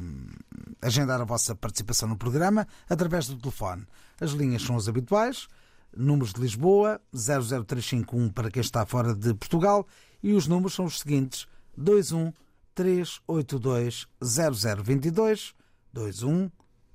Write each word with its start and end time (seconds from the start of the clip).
agendar 0.80 1.20
a 1.20 1.25
vossa 1.25 1.55
participação 1.55 2.09
no 2.09 2.16
programa 2.16 2.66
através 2.89 3.27
do 3.27 3.37
telefone. 3.37 3.84
As 4.20 4.30
linhas 4.30 4.62
são 4.62 4.77
as 4.77 4.89
habituais, 4.89 5.48
números 5.97 6.33
de 6.33 6.41
Lisboa, 6.41 7.01
00351 7.12 8.30
para 8.30 8.51
quem 8.51 8.61
está 8.61 8.87
fora 8.87 9.15
de 9.15 9.34
Portugal, 9.34 9.87
e 10.23 10.33
os 10.33 10.47
números 10.47 10.75
são 10.75 10.84
os 10.84 11.01
seguintes: 11.01 11.47
21 11.77 12.33
382 12.75 14.06
0022, 14.22 15.55
21 15.92 16.50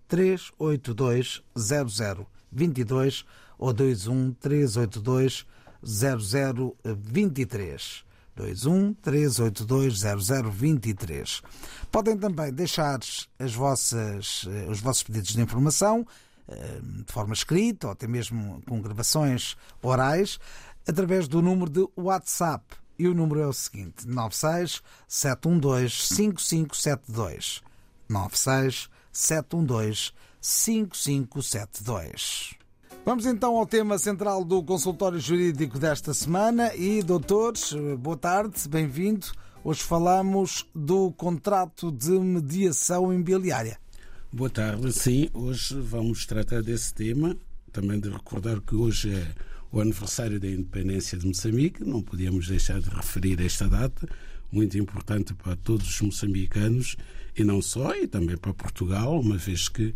382 0.07 1.43
0022 1.57 3.25
ou 3.57 3.73
21 3.73 4.33
382 4.33 5.45
0023. 5.83 8.05
21 8.35 8.93
382 8.93 10.03
0023. 10.25 11.41
Podem 11.91 12.17
também 12.17 12.53
deixar 12.53 12.99
as 13.37 13.53
vossas, 13.53 14.47
eh, 14.47 14.67
os 14.69 14.79
vossos 14.79 15.03
pedidos 15.03 15.33
de 15.33 15.41
informação 15.41 16.07
eh, 16.47 16.79
de 17.05 17.11
forma 17.11 17.33
escrita 17.33 17.87
ou 17.87 17.93
até 17.93 18.07
mesmo 18.07 18.61
com 18.67 18.81
gravações 18.81 19.57
orais 19.81 20.39
através 20.87 21.27
do 21.27 21.41
número 21.41 21.69
de 21.69 21.85
WhatsApp. 21.95 22.63
E 22.97 23.07
o 23.07 23.13
número 23.13 23.41
é 23.41 23.47
o 23.47 23.53
seguinte: 23.53 24.07
96 24.07 24.81
712 25.07 25.89
5572. 25.89 27.61
96 28.07 28.89
712 29.11 30.13
5572. 30.39 32.60
Vamos 33.03 33.25
então 33.25 33.57
ao 33.57 33.65
tema 33.65 33.97
central 33.97 34.45
do 34.45 34.61
consultório 34.61 35.19
jurídico 35.19 35.79
desta 35.79 36.13
semana 36.13 36.75
e, 36.75 37.01
doutores, 37.01 37.73
boa 37.97 38.15
tarde, 38.15 38.69
bem-vindo. 38.69 39.25
Hoje 39.63 39.81
falamos 39.81 40.67
do 40.73 41.11
contrato 41.11 41.91
de 41.91 42.11
mediação 42.11 43.11
imobiliária. 43.11 43.79
Boa 44.31 44.51
tarde, 44.51 44.93
sim, 44.93 45.29
hoje 45.33 45.73
vamos 45.79 46.27
tratar 46.27 46.61
desse 46.61 46.93
tema. 46.93 47.35
Também 47.71 47.99
de 47.99 48.07
recordar 48.07 48.61
que 48.61 48.75
hoje 48.75 49.11
é 49.11 49.33
o 49.71 49.81
aniversário 49.81 50.39
da 50.39 50.47
independência 50.47 51.17
de 51.17 51.25
Moçambique, 51.25 51.83
não 51.83 52.03
podíamos 52.03 52.47
deixar 52.47 52.79
de 52.79 52.89
referir 52.89 53.41
esta 53.41 53.67
data, 53.67 54.07
muito 54.51 54.77
importante 54.77 55.33
para 55.33 55.55
todos 55.55 55.87
os 55.87 56.01
moçambicanos 56.01 56.95
e 57.35 57.43
não 57.43 57.61
só, 57.61 57.95
e 57.95 58.07
também 58.07 58.37
para 58.37 58.53
Portugal, 58.53 59.19
uma 59.19 59.37
vez 59.37 59.69
que 59.69 59.93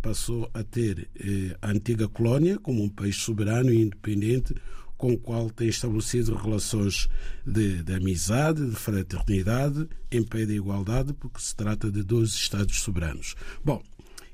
passou 0.00 0.50
a 0.52 0.64
ter 0.64 1.08
eh, 1.16 1.56
a 1.62 1.70
antiga 1.70 2.08
colónia 2.08 2.58
como 2.58 2.82
um 2.82 2.88
país 2.88 3.16
soberano 3.16 3.72
e 3.72 3.80
independente 3.80 4.54
com 5.02 5.14
o 5.14 5.18
qual 5.18 5.50
tem 5.50 5.68
estabelecido 5.68 6.34
relações 6.36 7.08
de, 7.44 7.82
de 7.82 7.92
amizade, 7.94 8.64
de 8.68 8.76
fraternidade, 8.76 9.88
em 10.10 10.22
pé 10.22 10.46
de 10.46 10.54
igualdade, 10.54 11.12
porque 11.12 11.40
se 11.40 11.56
trata 11.56 11.90
de 11.90 12.04
dois 12.04 12.30
Estados 12.30 12.80
soberanos. 12.80 13.34
Bom, 13.64 13.82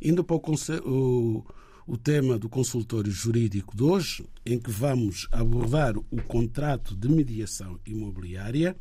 indo 0.00 0.22
para 0.22 0.36
o, 0.36 0.42
o, 0.84 1.46
o 1.86 1.96
tema 1.96 2.38
do 2.38 2.50
consultório 2.50 3.10
jurídico 3.10 3.74
de 3.74 3.82
hoje, 3.82 4.26
em 4.44 4.58
que 4.58 4.70
vamos 4.70 5.26
abordar 5.32 5.96
o 5.96 6.22
contrato 6.26 6.94
de 6.94 7.08
mediação 7.08 7.80
imobiliária, 7.86 8.76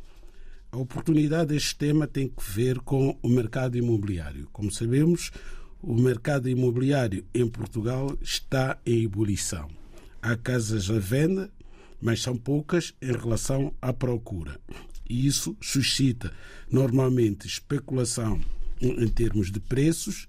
a 0.70 0.76
oportunidade 0.76 1.54
deste 1.54 1.76
tema 1.76 2.06
tem 2.06 2.28
que 2.28 2.42
ver 2.50 2.78
com 2.80 3.18
o 3.22 3.28
mercado 3.28 3.76
imobiliário. 3.76 4.48
Como 4.52 4.70
sabemos, 4.70 5.30
o 5.82 5.94
mercado 5.94 6.48
imobiliário 6.48 7.24
em 7.32 7.48
Portugal 7.48 8.16
está 8.20 8.78
em 8.84 9.04
ebulição. 9.04 9.68
Há 10.20 10.36
casas 10.36 10.90
à 10.90 10.98
venda, 10.98 11.50
mas 12.00 12.20
são 12.20 12.36
poucas 12.36 12.94
em 13.00 13.12
relação 13.12 13.72
à 13.80 13.92
procura. 13.92 14.60
E 15.08 15.26
isso 15.26 15.56
suscita 15.60 16.32
normalmente 16.70 17.46
especulação 17.46 18.40
em 18.80 19.08
termos 19.08 19.50
de 19.50 19.58
preços 19.58 20.28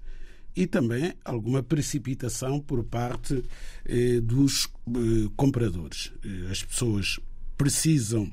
e 0.56 0.66
também 0.66 1.12
alguma 1.24 1.62
precipitação 1.62 2.60
por 2.60 2.82
parte 2.82 3.44
eh, 3.84 4.20
dos 4.20 4.66
eh, 4.66 5.30
compradores. 5.36 6.12
As 6.50 6.62
pessoas 6.62 7.20
precisam 7.56 8.30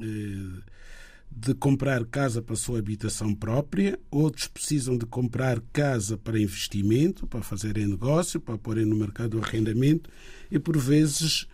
eh, 0.00 0.62
de 1.30 1.54
comprar 1.54 2.04
casa 2.06 2.42
para 2.42 2.54
a 2.54 2.58
sua 2.58 2.80
habitação 2.80 3.34
própria, 3.34 3.98
outros 4.10 4.48
precisam 4.48 4.98
de 4.98 5.06
comprar 5.06 5.60
casa 5.72 6.18
para 6.18 6.40
investimento, 6.40 7.26
para 7.26 7.42
fazerem 7.42 7.86
negócio, 7.86 8.40
para 8.40 8.58
porem 8.58 8.84
no 8.84 8.96
mercado 8.96 9.38
de 9.38 9.44
arrendamento 9.44 10.10
e, 10.50 10.58
por 10.58 10.76
vezes, 10.76 11.46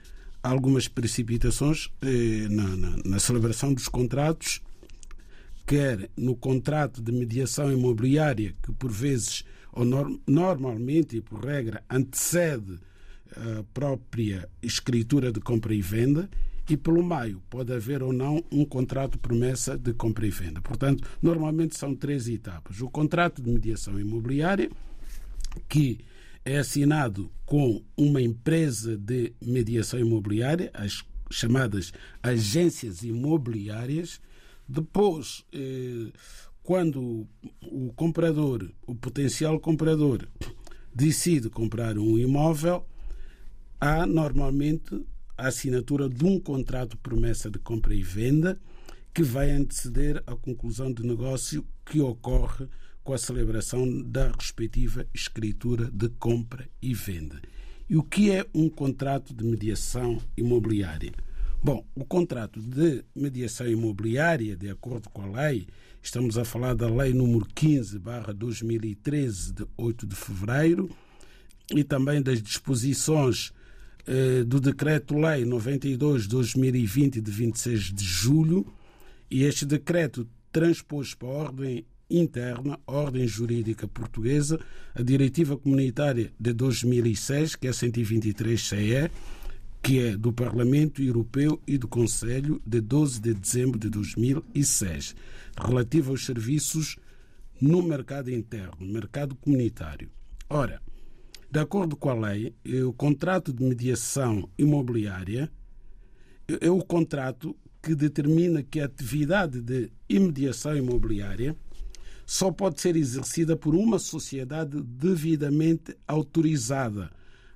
algumas 0.42 0.88
precipitações 0.88 1.90
eh, 2.00 2.48
na, 2.48 2.76
na, 2.76 2.96
na, 3.04 3.18
celebração 3.18 3.74
dos 3.74 3.86
contratos, 3.86 4.62
quer 5.66 6.08
no 6.16 6.34
contrato 6.34 7.02
de 7.02 7.12
mediação 7.12 7.70
imobiliária, 7.70 8.54
que 8.62 8.72
por 8.72 8.90
vezes, 8.90 9.44
ou 9.72 9.84
norm, 9.84 10.18
normalmente 10.26 11.18
e 11.18 11.20
por 11.20 11.44
regra, 11.44 11.84
antecede 11.90 12.78
a 13.32 13.62
própria 13.74 14.48
escritura 14.62 15.30
de 15.30 15.40
compra 15.40 15.74
e 15.74 15.82
venda, 15.82 16.30
e 16.68 16.76
pelo 16.76 17.02
meio 17.02 17.40
pode 17.48 17.72
haver 17.72 18.02
ou 18.02 18.12
não 18.12 18.42
um 18.50 18.64
contrato 18.64 19.18
promessa 19.18 19.76
de 19.76 19.92
compra 19.92 20.26
e 20.26 20.30
venda. 20.30 20.60
Portanto, 20.60 21.08
normalmente 21.22 21.76
são 21.76 21.94
três 21.94 22.28
etapas. 22.28 22.80
O 22.80 22.90
contrato 22.90 23.40
de 23.40 23.50
mediação 23.50 23.98
imobiliária, 23.98 24.70
que 25.68 26.00
é 26.44 26.58
assinado 26.58 27.30
com 27.44 27.82
uma 27.96 28.20
empresa 28.20 28.96
de 28.96 29.32
mediação 29.40 29.98
imobiliária, 29.98 30.70
as 30.74 31.04
chamadas 31.30 31.92
agências 32.22 33.02
imobiliárias. 33.02 34.20
Depois, 34.68 35.44
eh, 35.52 36.12
quando 36.62 37.28
o 37.62 37.92
comprador, 37.94 38.68
o 38.86 38.94
potencial 38.94 39.58
comprador, 39.60 40.26
decide 40.94 41.48
comprar 41.50 41.98
um 41.98 42.18
imóvel, 42.18 42.84
há 43.80 44.06
normalmente 44.06 45.04
a 45.36 45.48
assinatura 45.48 46.08
de 46.08 46.24
um 46.24 46.40
contrato 46.40 46.90
de 46.90 46.96
promessa 46.98 47.50
de 47.50 47.58
compra 47.58 47.94
e 47.94 48.02
venda 48.02 48.58
que 49.12 49.22
vai 49.22 49.50
anteceder 49.50 50.22
a 50.26 50.34
conclusão 50.36 50.92
de 50.92 51.02
negócio 51.02 51.66
que 51.84 52.00
ocorre 52.00 52.66
com 53.02 53.14
a 53.14 53.18
celebração 53.18 54.02
da 54.02 54.30
respectiva 54.30 55.06
escritura 55.14 55.90
de 55.90 56.08
compra 56.08 56.68
e 56.82 56.92
venda. 56.92 57.40
E 57.88 57.96
o 57.96 58.02
que 58.02 58.30
é 58.30 58.44
um 58.52 58.68
contrato 58.68 59.32
de 59.32 59.44
mediação 59.44 60.20
imobiliária? 60.36 61.12
Bom, 61.62 61.86
o 61.94 62.04
contrato 62.04 62.60
de 62.60 63.04
mediação 63.14 63.66
imobiliária, 63.66 64.56
de 64.56 64.68
acordo 64.68 65.08
com 65.10 65.22
a 65.22 65.48
lei, 65.48 65.66
estamos 66.02 66.36
a 66.36 66.44
falar 66.44 66.74
da 66.74 66.88
Lei 66.88 67.12
número 67.12 67.46
15, 67.54 67.98
2013, 68.34 69.52
de 69.52 69.66
8 69.76 70.06
de 70.06 70.14
fevereiro, 70.14 70.90
e 71.74 71.82
também 71.82 72.20
das 72.20 72.42
disposições 72.42 73.52
do 74.46 74.60
Decreto-Lei 74.60 75.44
92-2020, 75.44 77.20
de 77.20 77.30
26 77.30 77.92
de 77.92 78.04
julho, 78.04 78.66
e 79.30 79.44
este 79.44 79.66
decreto 79.66 80.28
transpôs 80.52 81.14
para 81.14 81.28
a 81.28 81.32
ordem 81.32 81.84
interna, 82.08 82.78
ordem 82.86 83.26
jurídica 83.26 83.88
portuguesa, 83.88 84.60
a 84.94 85.02
Diretiva 85.02 85.56
Comunitária 85.56 86.32
de 86.38 86.52
2006, 86.52 87.56
que 87.56 87.66
é 87.66 87.72
123 87.72 88.60
CE, 88.60 89.10
que 89.82 90.00
é 90.00 90.16
do 90.16 90.32
Parlamento 90.32 91.02
Europeu 91.02 91.60
e 91.66 91.76
do 91.76 91.88
Conselho 91.88 92.60
de 92.64 92.80
12 92.80 93.20
de 93.20 93.34
dezembro 93.34 93.78
de 93.78 93.88
2006, 93.88 95.14
relativa 95.58 96.10
aos 96.10 96.24
serviços 96.24 96.96
no 97.60 97.82
mercado 97.82 98.30
interno, 98.30 98.86
mercado 98.86 99.34
comunitário. 99.36 100.10
Ora, 100.48 100.80
de 101.50 101.60
acordo 101.60 101.96
com 101.96 102.10
a 102.10 102.14
lei, 102.14 102.54
o 102.86 102.92
contrato 102.92 103.52
de 103.52 103.62
mediação 103.64 104.48
imobiliária 104.58 105.50
é 106.60 106.70
o 106.70 106.82
contrato 106.82 107.56
que 107.82 107.94
determina 107.94 108.62
que 108.62 108.80
a 108.80 108.86
atividade 108.86 109.60
de 109.60 109.90
imediação 110.08 110.76
imobiliária 110.76 111.56
só 112.26 112.50
pode 112.50 112.80
ser 112.80 112.96
exercida 112.96 113.56
por 113.56 113.74
uma 113.74 113.98
sociedade 113.98 114.82
devidamente 114.82 115.96
autorizada 116.06 117.10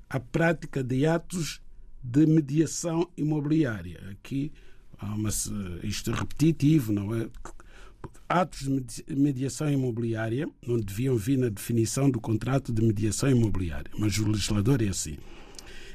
à 0.08 0.20
prática 0.20 0.82
de 0.82 1.04
atos 1.06 1.60
de 2.02 2.26
mediação 2.26 3.10
imobiliária. 3.16 4.00
Aqui 4.10 4.52
isto 5.82 6.10
é 6.10 6.14
repetitivo, 6.14 6.92
não 6.92 7.14
é? 7.14 7.28
Atos 8.32 8.60
de 8.60 9.16
mediação 9.16 9.68
imobiliária 9.68 10.48
não 10.64 10.78
deviam 10.78 11.16
vir 11.16 11.36
na 11.36 11.48
definição 11.48 12.08
do 12.08 12.20
contrato 12.20 12.72
de 12.72 12.80
mediação 12.80 13.28
imobiliária, 13.28 13.90
mas 13.98 14.16
o 14.18 14.28
legislador 14.28 14.80
é 14.80 14.86
assim. 14.86 15.18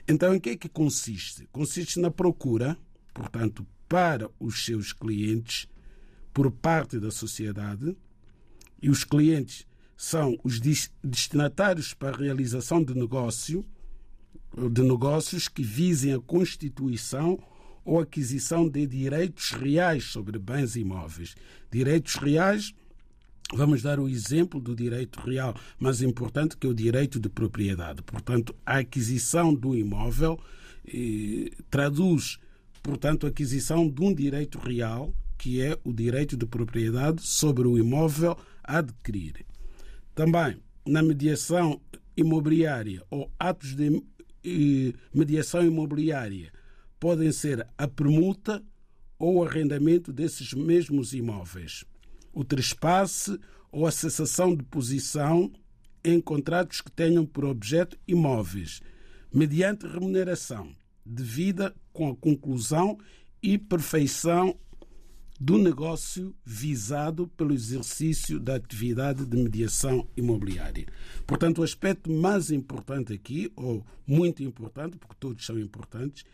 Então, 0.05 0.35
em 0.35 0.39
que 0.41 0.49
é 0.49 0.57
que 0.57 0.67
consiste? 0.67 1.47
Consiste 1.49 1.97
na 1.97 2.11
procura, 2.11 2.77
portanto, 3.13 3.65
para 3.87 4.29
os 4.37 4.65
seus 4.65 4.91
clientes, 4.91 5.65
por 6.33 6.51
parte 6.51 6.99
da 6.99 7.09
sociedade, 7.09 7.95
e 8.81 8.89
os 8.89 9.05
clientes 9.05 9.65
são 9.95 10.37
os 10.43 10.59
destinatários 11.01 11.93
para 11.93 12.17
a 12.17 12.19
realização 12.19 12.83
de 12.83 12.93
negócio, 12.93 13.63
de 14.71 14.81
negócios 14.81 15.47
que 15.47 15.63
visem 15.63 16.11
a 16.11 16.19
constituição 16.19 17.39
ou 17.85 17.99
aquisição 17.99 18.67
de 18.67 18.87
direitos 18.87 19.51
reais 19.51 20.05
sobre 20.05 20.39
bens 20.39 20.75
imóveis. 20.75 21.35
Direitos 21.71 22.15
reais, 22.15 22.73
vamos 23.53 23.83
dar 23.83 23.99
o 23.99 24.09
exemplo 24.09 24.59
do 24.59 24.75
direito 24.75 25.19
real 25.19 25.55
mais 25.79 26.01
importante, 26.01 26.57
que 26.57 26.65
é 26.65 26.69
o 26.69 26.73
direito 26.73 27.19
de 27.19 27.29
propriedade. 27.29 28.01
Portanto, 28.01 28.55
a 28.65 28.79
aquisição 28.79 29.53
do 29.53 29.75
imóvel 29.75 30.39
eh, 30.87 31.51
traduz, 31.69 32.39
portanto, 32.81 33.27
a 33.27 33.29
aquisição 33.29 33.87
de 33.87 34.01
um 34.01 34.13
direito 34.13 34.57
real, 34.57 35.13
que 35.37 35.61
é 35.61 35.77
o 35.83 35.93
direito 35.93 36.35
de 36.35 36.47
propriedade 36.47 37.21
sobre 37.21 37.67
o 37.67 37.77
imóvel 37.77 38.35
a 38.63 38.79
adquirir. 38.79 39.45
Também, 40.15 40.57
na 40.87 41.03
mediação 41.03 41.79
imobiliária 42.17 43.03
ou 43.11 43.29
atos 43.37 43.75
de 43.75 44.01
eh, 44.43 44.93
mediação 45.13 45.63
imobiliária, 45.63 46.51
podem 47.05 47.31
ser 47.31 47.67
a 47.77 47.87
permuta 47.87 48.63
ou 49.19 49.35
o 49.35 49.43
arrendamento 49.43 50.11
desses 50.11 50.55
mesmos 50.55 51.13
imóveis, 51.13 51.85
o 52.33 52.43
trespasse 52.43 53.39
ou 53.71 53.85
a 53.85 53.91
cessação 53.91 54.55
de 54.55 54.63
posição 54.63 55.53
em 56.03 56.19
contratos 56.19 56.81
que 56.81 56.91
tenham 56.91 57.23
por 57.23 57.45
objeto 57.45 57.95
imóveis, 58.07 58.81
mediante 59.31 59.85
remuneração 59.85 60.71
devida 61.05 61.75
com 61.93 62.09
a 62.09 62.15
conclusão 62.15 62.97
e 63.39 63.55
perfeição 63.55 64.57
do 65.39 65.59
negócio 65.59 66.33
visado 66.43 67.27
pelo 67.37 67.53
exercício 67.53 68.39
da 68.39 68.55
atividade 68.55 69.27
de 69.27 69.37
mediação 69.37 70.07
imobiliária. 70.17 70.87
Portanto, 71.27 71.59
o 71.59 71.63
aspecto 71.63 72.11
mais 72.11 72.49
importante 72.49 73.13
aqui, 73.13 73.51
ou 73.55 73.85
muito 74.07 74.41
importante, 74.41 74.97
porque 74.97 75.17
todos 75.19 75.45
são 75.45 75.59
importantes, 75.59 76.25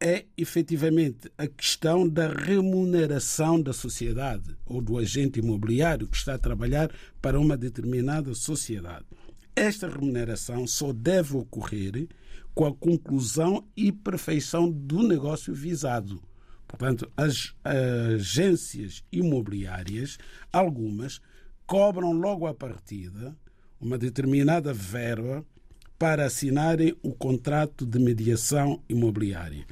é 0.00 0.26
efetivamente 0.36 1.30
a 1.36 1.46
questão 1.46 2.08
da 2.08 2.28
remuneração 2.28 3.60
da 3.60 3.72
sociedade 3.72 4.56
ou 4.64 4.80
do 4.80 4.96
agente 4.96 5.40
imobiliário 5.40 6.06
que 6.06 6.16
está 6.16 6.34
a 6.34 6.38
trabalhar 6.38 6.90
para 7.20 7.38
uma 7.38 7.56
determinada 7.56 8.32
sociedade. 8.34 9.06
Esta 9.56 9.88
remuneração 9.88 10.66
só 10.66 10.92
deve 10.92 11.36
ocorrer 11.36 12.08
com 12.54 12.66
a 12.66 12.74
conclusão 12.74 13.66
e 13.76 13.90
perfeição 13.90 14.70
do 14.70 15.02
negócio 15.02 15.52
visado. 15.52 16.22
Portanto, 16.66 17.10
as 17.16 17.54
agências 17.64 19.02
imobiliárias, 19.10 20.18
algumas, 20.52 21.20
cobram 21.66 22.12
logo 22.12 22.46
à 22.46 22.54
partida 22.54 23.36
uma 23.80 23.98
determinada 23.98 24.72
verba 24.72 25.44
para 25.98 26.26
assinarem 26.26 26.94
o 27.02 27.12
contrato 27.12 27.84
de 27.84 27.98
mediação 27.98 28.82
imobiliária. 28.88 29.66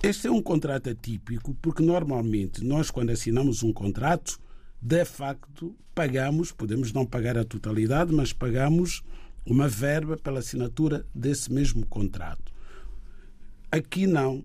Este 0.00 0.28
é 0.28 0.30
um 0.30 0.40
contrato 0.40 0.88
atípico 0.90 1.54
porque 1.60 1.82
normalmente 1.82 2.64
nós, 2.64 2.88
quando 2.88 3.10
assinamos 3.10 3.64
um 3.64 3.72
contrato, 3.72 4.38
de 4.80 5.04
facto 5.04 5.74
pagamos, 5.92 6.52
podemos 6.52 6.92
não 6.92 7.04
pagar 7.04 7.36
a 7.36 7.44
totalidade, 7.44 8.12
mas 8.12 8.32
pagamos 8.32 9.02
uma 9.44 9.66
verba 9.66 10.16
pela 10.16 10.38
assinatura 10.38 11.04
desse 11.12 11.52
mesmo 11.52 11.84
contrato. 11.84 12.52
Aqui 13.72 14.06
não. 14.06 14.44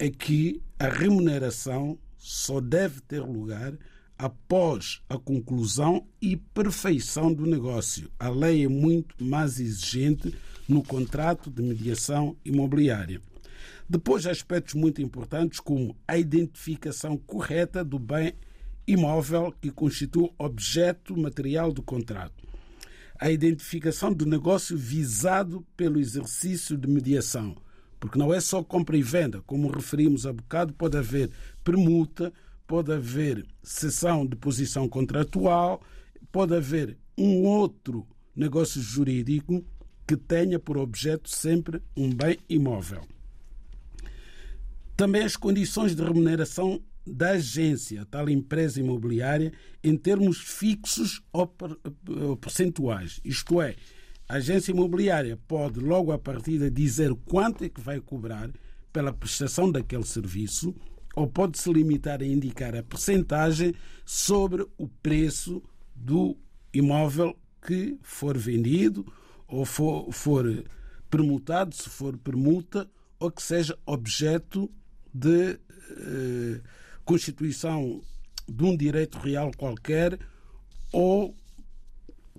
Aqui 0.00 0.62
a 0.78 0.88
remuneração 0.88 1.98
só 2.16 2.60
deve 2.60 3.00
ter 3.00 3.22
lugar 3.22 3.76
após 4.16 5.02
a 5.08 5.18
conclusão 5.18 6.06
e 6.22 6.36
perfeição 6.36 7.32
do 7.34 7.44
negócio. 7.44 8.08
A 8.20 8.28
lei 8.28 8.66
é 8.66 8.68
muito 8.68 9.16
mais 9.22 9.58
exigente 9.58 10.32
no 10.68 10.80
contrato 10.80 11.50
de 11.50 11.60
mediação 11.60 12.36
imobiliária. 12.44 13.20
Depois, 13.90 14.24
aspectos 14.24 14.74
muito 14.74 15.02
importantes, 15.02 15.58
como 15.58 15.96
a 16.06 16.16
identificação 16.16 17.16
correta 17.16 17.84
do 17.84 17.98
bem 17.98 18.34
imóvel 18.86 19.52
que 19.60 19.68
constitui 19.68 20.30
objeto 20.38 21.16
material 21.16 21.72
do 21.72 21.82
contrato, 21.82 22.46
a 23.18 23.32
identificação 23.32 24.12
do 24.12 24.24
negócio 24.24 24.78
visado 24.78 25.66
pelo 25.76 25.98
exercício 25.98 26.78
de 26.78 26.86
mediação, 26.86 27.56
porque 27.98 28.16
não 28.16 28.32
é 28.32 28.40
só 28.40 28.62
compra 28.62 28.96
e 28.96 29.02
venda, 29.02 29.42
como 29.42 29.68
referimos 29.68 30.24
há 30.24 30.32
bocado, 30.32 30.72
pode 30.72 30.96
haver 30.96 31.28
permuta, 31.64 32.32
pode 32.68 32.92
haver 32.92 33.44
cessão 33.60 34.24
de 34.24 34.36
posição 34.36 34.88
contratual, 34.88 35.82
pode 36.30 36.54
haver 36.54 36.96
um 37.18 37.42
outro 37.42 38.06
negócio 38.36 38.80
jurídico 38.80 39.64
que 40.06 40.16
tenha 40.16 40.60
por 40.60 40.78
objeto 40.78 41.28
sempre 41.28 41.82
um 41.96 42.08
bem 42.08 42.38
imóvel. 42.48 43.02
Também 45.00 45.22
as 45.22 45.34
condições 45.34 45.96
de 45.96 46.02
remuneração 46.02 46.78
da 47.06 47.30
agência, 47.30 48.04
tal 48.10 48.28
empresa 48.28 48.80
imobiliária, 48.80 49.50
em 49.82 49.96
termos 49.96 50.36
fixos 50.42 51.22
ou 51.32 51.50
percentuais. 52.36 53.18
Isto 53.24 53.62
é, 53.62 53.76
a 54.28 54.34
agência 54.34 54.72
imobiliária 54.72 55.38
pode, 55.48 55.80
logo 55.80 56.12
a 56.12 56.18
partir 56.18 56.68
dizer 56.70 57.14
quanto 57.24 57.64
é 57.64 57.70
que 57.70 57.80
vai 57.80 57.98
cobrar 57.98 58.50
pela 58.92 59.10
prestação 59.10 59.72
daquele 59.72 60.04
serviço, 60.04 60.74
ou 61.16 61.26
pode 61.26 61.58
se 61.58 61.72
limitar 61.72 62.20
a 62.20 62.26
indicar 62.26 62.76
a 62.76 62.82
percentagem 62.82 63.72
sobre 64.04 64.66
o 64.76 64.86
preço 64.86 65.62
do 65.96 66.36
imóvel 66.74 67.34
que 67.66 67.96
for 68.02 68.36
vendido 68.36 69.10
ou 69.48 69.64
for, 69.64 70.12
for 70.12 70.62
permutado, 71.08 71.74
se 71.74 71.88
for 71.88 72.18
permuta, 72.18 72.86
ou 73.18 73.30
que 73.30 73.42
seja 73.42 73.78
objeto 73.86 74.70
de 75.12 75.58
eh, 75.90 76.60
constituição 77.04 78.00
de 78.48 78.64
um 78.64 78.76
direito 78.76 79.18
real 79.18 79.50
qualquer 79.56 80.18
ou 80.92 81.34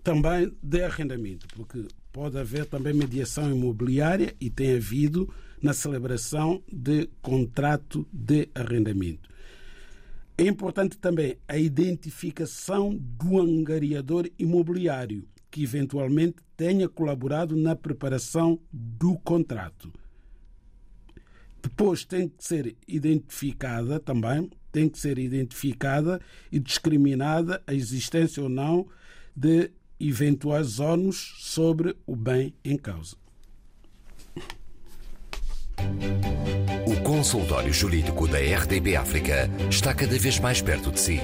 também 0.04 0.52
de 0.62 0.84
arrendamento, 0.84 1.48
porque 1.56 1.88
pode 2.12 2.38
haver 2.38 2.66
também 2.66 2.94
mediação 2.94 3.52
imobiliária 3.52 4.36
e 4.40 4.50
tem 4.50 4.76
havido 4.76 5.34
na 5.62 5.74
celebração 5.74 6.62
de 6.72 7.08
contrato 7.22 8.06
de 8.12 8.50
arrendamento. 8.56 9.30
É 10.38 10.46
importante 10.46 10.98
também 10.98 11.38
a 11.48 11.58
identificação 11.58 12.98
do 12.98 13.40
angariador 13.40 14.28
imobiliário 14.40 15.28
que 15.52 15.64
eventualmente 15.64 16.38
tenha 16.56 16.88
colaborado 16.88 17.56
na 17.56 17.76
preparação 17.76 18.60
do 18.72 19.18
contrato. 19.20 19.92
Depois 21.62 22.04
tem 22.04 22.28
que 22.28 22.44
ser 22.44 22.76
identificada 22.88 24.00
também, 24.00 24.50
tem 24.72 24.90
que 24.90 24.98
ser 24.98 25.20
identificada 25.20 26.20
e 26.52 26.60
discriminada 26.60 27.62
a 27.68 27.74
existência 27.74 28.42
ou 28.42 28.50
não 28.50 28.88
de 29.36 29.70
eventuais 30.00 30.80
ónus 30.80 31.36
sobre 31.38 31.96
o 32.08 32.16
bem 32.16 32.54
em 32.64 32.78
causa. 32.78 33.16
O 36.88 37.04
consultório 37.04 37.74
jurídico 37.74 38.28
da 38.28 38.40
RDB 38.40 38.96
África 38.96 39.50
está 39.70 39.94
cada 39.94 40.18
vez 40.18 40.40
mais 40.40 40.62
perto 40.62 40.92
de 40.92 41.00
si. 41.00 41.20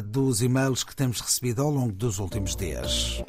dos 0.06 0.42
e-mails 0.42 0.82
que 0.82 0.96
temos 0.96 1.20
recebido 1.20 1.62
ao 1.62 1.70
longo 1.70 1.92
dos 1.92 2.18
últimos 2.18 2.56
dias. 2.56 3.22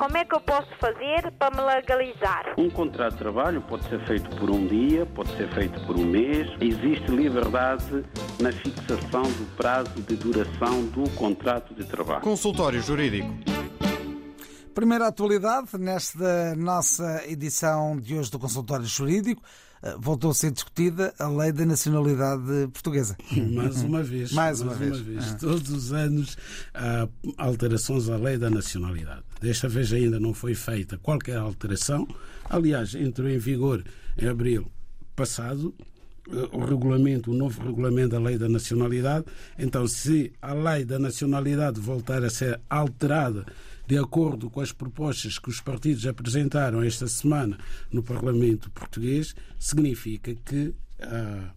Como 0.00 0.16
é 0.16 0.24
que 0.24 0.34
eu 0.34 0.40
posso 0.40 0.66
fazer 0.80 1.30
para 1.38 1.54
me 1.54 1.60
legalizar? 1.60 2.54
Um 2.56 2.70
contrato 2.70 3.12
de 3.12 3.18
trabalho 3.18 3.60
pode 3.60 3.86
ser 3.86 4.02
feito 4.06 4.34
por 4.36 4.48
um 4.50 4.66
dia, 4.66 5.04
pode 5.04 5.28
ser 5.36 5.52
feito 5.52 5.78
por 5.84 5.94
um 5.94 6.06
mês. 6.06 6.48
Existe 6.58 7.10
liberdade 7.10 8.02
na 8.40 8.50
fixação 8.50 9.24
do 9.24 9.56
prazo 9.58 9.90
de 10.00 10.16
duração 10.16 10.86
do 10.86 11.02
contrato 11.10 11.74
de 11.74 11.84
trabalho. 11.84 12.22
Consultório 12.22 12.80
Jurídico. 12.80 13.28
Primeira 14.74 15.06
atualidade 15.08 15.68
nesta 15.78 16.56
nossa 16.56 17.22
edição 17.28 18.00
de 18.00 18.16
hoje 18.16 18.30
do 18.30 18.38
Consultório 18.38 18.86
Jurídico. 18.86 19.42
eh, 19.82 19.96
Voltou 19.98 20.30
a 20.30 20.34
ser 20.34 20.50
discutida 20.50 21.12
a 21.18 21.28
lei 21.28 21.52
da 21.52 21.66
nacionalidade 21.66 22.68
portuguesa. 22.72 23.18
Mais 23.54 23.82
uma 23.82 24.02
vez. 24.02 24.32
Mais 24.32 24.62
uma 24.62 24.72
vez. 24.72 24.96
Ah. 25.34 25.36
Todos 25.38 25.68
os 25.68 25.92
anos 25.92 26.38
há 26.72 27.06
alterações 27.36 28.08
à 28.08 28.16
lei 28.16 28.38
da 28.38 28.48
nacionalidade. 28.48 29.29
Desta 29.40 29.68
vez 29.68 29.92
ainda 29.92 30.20
não 30.20 30.34
foi 30.34 30.54
feita 30.54 30.98
qualquer 30.98 31.38
alteração. 31.38 32.06
Aliás, 32.48 32.94
entrou 32.94 33.28
em 33.28 33.38
vigor 33.38 33.82
em 34.20 34.28
abril 34.28 34.70
passado 35.16 35.74
eh, 36.30 36.48
o 36.52 36.64
regulamento, 36.64 37.30
o 37.30 37.34
novo 37.34 37.62
regulamento 37.62 38.10
da 38.10 38.20
lei 38.20 38.36
da 38.36 38.48
nacionalidade. 38.48 39.24
Então, 39.58 39.86
se 39.86 40.32
a 40.42 40.52
lei 40.52 40.84
da 40.84 40.98
nacionalidade 40.98 41.80
voltar 41.80 42.22
a 42.22 42.30
ser 42.30 42.60
alterada 42.68 43.46
de 43.86 43.98
acordo 43.98 44.48
com 44.48 44.60
as 44.60 44.70
propostas 44.70 45.38
que 45.38 45.48
os 45.48 45.60
partidos 45.60 46.06
apresentaram 46.06 46.82
esta 46.82 47.08
semana 47.08 47.58
no 47.90 48.02
Parlamento 48.02 48.70
português, 48.70 49.34
significa 49.58 50.32
que 50.44 50.72
ah, 51.00 51.50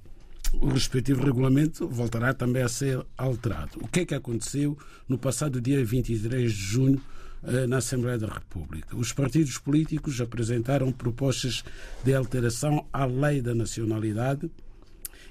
o 0.53 0.69
respectivo 0.69 1.23
regulamento 1.23 1.87
voltará 1.87 2.33
também 2.33 2.63
a 2.63 2.69
ser 2.69 3.05
alterado. 3.17 3.77
O 3.81 3.87
que 3.87 3.99
é 3.99 4.05
que 4.05 4.15
aconteceu 4.15 4.77
no 5.07 5.17
passado 5.17 5.61
dia 5.61 5.83
23 5.83 6.51
de 6.51 6.57
junho 6.57 7.01
na 7.67 7.77
Assembleia 7.77 8.17
da 8.17 8.27
República? 8.27 8.95
Os 8.95 9.11
partidos 9.11 9.57
políticos 9.57 10.21
apresentaram 10.21 10.91
propostas 10.91 11.63
de 12.03 12.15
alteração 12.15 12.85
à 12.91 13.05
lei 13.05 13.41
da 13.41 13.53
nacionalidade 13.53 14.49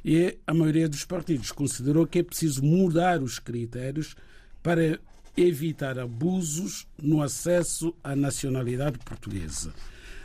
e 0.04 0.38
a 0.46 0.54
maioria 0.54 0.88
dos 0.88 1.04
partidos 1.04 1.52
considerou 1.52 2.06
que 2.06 2.18
é 2.18 2.22
preciso 2.22 2.62
mudar 2.62 3.22
os 3.22 3.38
critérios 3.38 4.16
para 4.62 4.98
evitar 5.36 5.98
abusos 5.98 6.86
no 7.00 7.22
acesso 7.22 7.94
à 8.02 8.14
nacionalidade 8.14 8.98
portuguesa. 8.98 9.72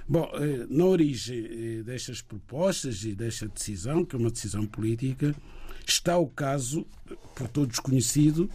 Bom, 0.08 0.30
eh, 0.36 0.66
na 0.70 0.86
origem 0.86 1.46
eh, 1.46 1.84
destas 1.84 2.22
propostas 2.22 3.04
e 3.04 3.14
desta 3.14 3.48
decisão, 3.48 4.06
que 4.06 4.16
é 4.16 4.20
uma 4.20 4.32
decisão 4.32 4.66
política, 4.66 5.36
está 5.86 6.18
o 6.18 6.28
caso, 6.28 6.86
por 7.36 7.48
todos 7.48 7.80
conhecido, 7.80 8.50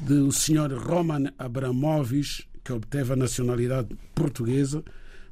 do 0.00 0.30
Sr. 0.30 0.78
Roman 0.78 1.32
Abramovich, 1.38 2.47
que 2.68 2.72
obteve 2.74 3.14
a 3.14 3.16
nacionalidade 3.16 3.96
portuguesa, 4.14 4.84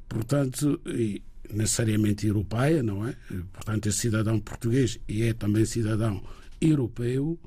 portanto, 0.09 0.81
e 0.87 1.21
necessariamente 1.53 2.25
europeia, 2.25 2.81
não 2.81 3.07
é? 3.07 3.15
Portanto, 3.53 3.87
é 3.87 3.91
cidadão 3.91 4.39
português 4.39 4.97
e 5.07 5.21
é 5.21 5.33
também 5.33 5.63
cidadão 5.63 6.23
europeu, 6.59 7.39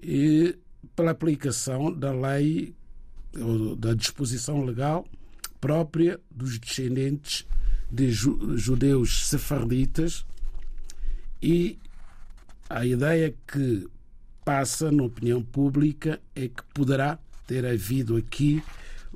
e 0.00 0.54
pela 0.94 1.10
aplicação 1.10 1.92
da 1.92 2.12
lei, 2.12 2.72
ou 3.36 3.74
da 3.74 3.92
disposição 3.92 4.64
legal 4.64 5.04
própria 5.60 6.20
dos 6.30 6.56
descendentes 6.60 7.44
de 7.90 8.12
ju- 8.12 8.56
judeus 8.56 9.26
sefarditas 9.28 10.24
e 11.42 11.76
a 12.70 12.86
ideia 12.86 13.34
que 13.48 13.88
passa 14.44 14.92
na 14.92 15.02
opinião 15.02 15.42
pública 15.42 16.20
é 16.36 16.46
que 16.46 16.62
poderá 16.72 17.18
ter 17.48 17.66
havido 17.66 18.16
aqui 18.16 18.62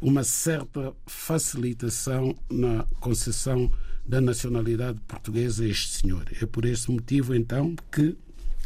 uma 0.01 0.25
certa 0.25 0.95
facilitação 1.07 2.37
na 2.51 2.85
concessão 3.01 3.71
da 4.07 4.21
nacionalidade 4.21 5.01
portuguesa 5.07 5.65
a 5.65 5.69
este 5.69 6.01
senhor. 6.01 6.25
É 6.41 6.47
por 6.47 6.65
esse 6.65 6.91
motivo, 6.91 7.35
então, 7.35 7.77
que 7.93 8.17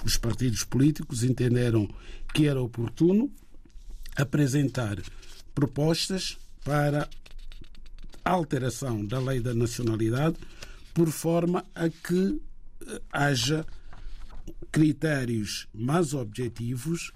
os 0.05 0.17
partidos 0.17 0.65
políticos 0.65 1.23
entenderam 1.23 1.89
que 2.33 2.47
era 2.47 2.61
oportuno 2.61 3.31
apresentar 4.17 4.99
propostas 5.55 6.39
para 6.65 7.09
alteração 8.25 9.05
da 9.05 9.19
lei 9.19 9.41
da 9.41 9.55
nacionalidade 9.55 10.37
por 10.95 11.09
forma 11.11 11.65
a 11.75 11.89
que 11.89 12.41
eh, 12.87 13.03
haja 13.11 13.67
critérios 14.71 15.67
mais 15.75 16.15
objetivos 16.15 17.13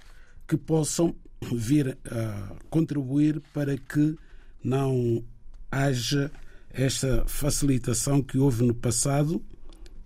que 0.46 0.56
possam 0.56 1.14
vir 1.54 1.96
a 2.10 2.54
contribuir 2.70 3.40
para 3.52 3.76
que 3.76 4.16
não 4.62 5.22
haja 5.70 6.30
esta 6.70 7.24
facilitação 7.26 8.22
que 8.22 8.38
houve 8.38 8.64
no 8.64 8.74
passado, 8.74 9.42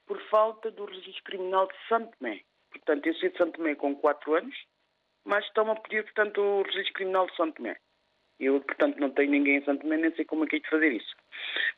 por 0.07 0.21
falta 0.29 0.71
do 0.71 0.85
registro 0.85 1.25
criminal 1.25 1.67
de 1.69 1.75
São 1.89 2.07
Tomé. 2.07 2.43
Portanto, 2.71 3.07
eu 3.07 3.15
saí 3.15 3.31
de 3.31 3.39
São 3.39 3.51
Tomé 3.51 3.75
com 3.75 3.95
quatro 3.95 4.35
anos, 4.35 4.57
mas 5.25 5.45
estão 5.45 5.71
a 5.71 5.77
pedir, 5.77 6.05
portanto, 6.05 6.41
o 6.41 6.63
registro 6.63 6.95
criminal 6.95 7.27
de 7.27 7.37
São 7.37 7.51
Tomé. 7.53 7.77
Eu, 8.39 8.61
portanto, 8.61 8.99
não 8.99 9.11
tenho 9.11 9.31
ninguém 9.31 9.57
em 9.57 9.65
Santo 9.65 9.83
Tomé, 9.83 9.97
nem 9.97 10.15
sei 10.15 10.25
como 10.25 10.45
é 10.45 10.47
que 10.47 10.57
é 10.57 10.59
de 10.61 10.69
fazer 10.69 10.93
isso. 10.93 11.15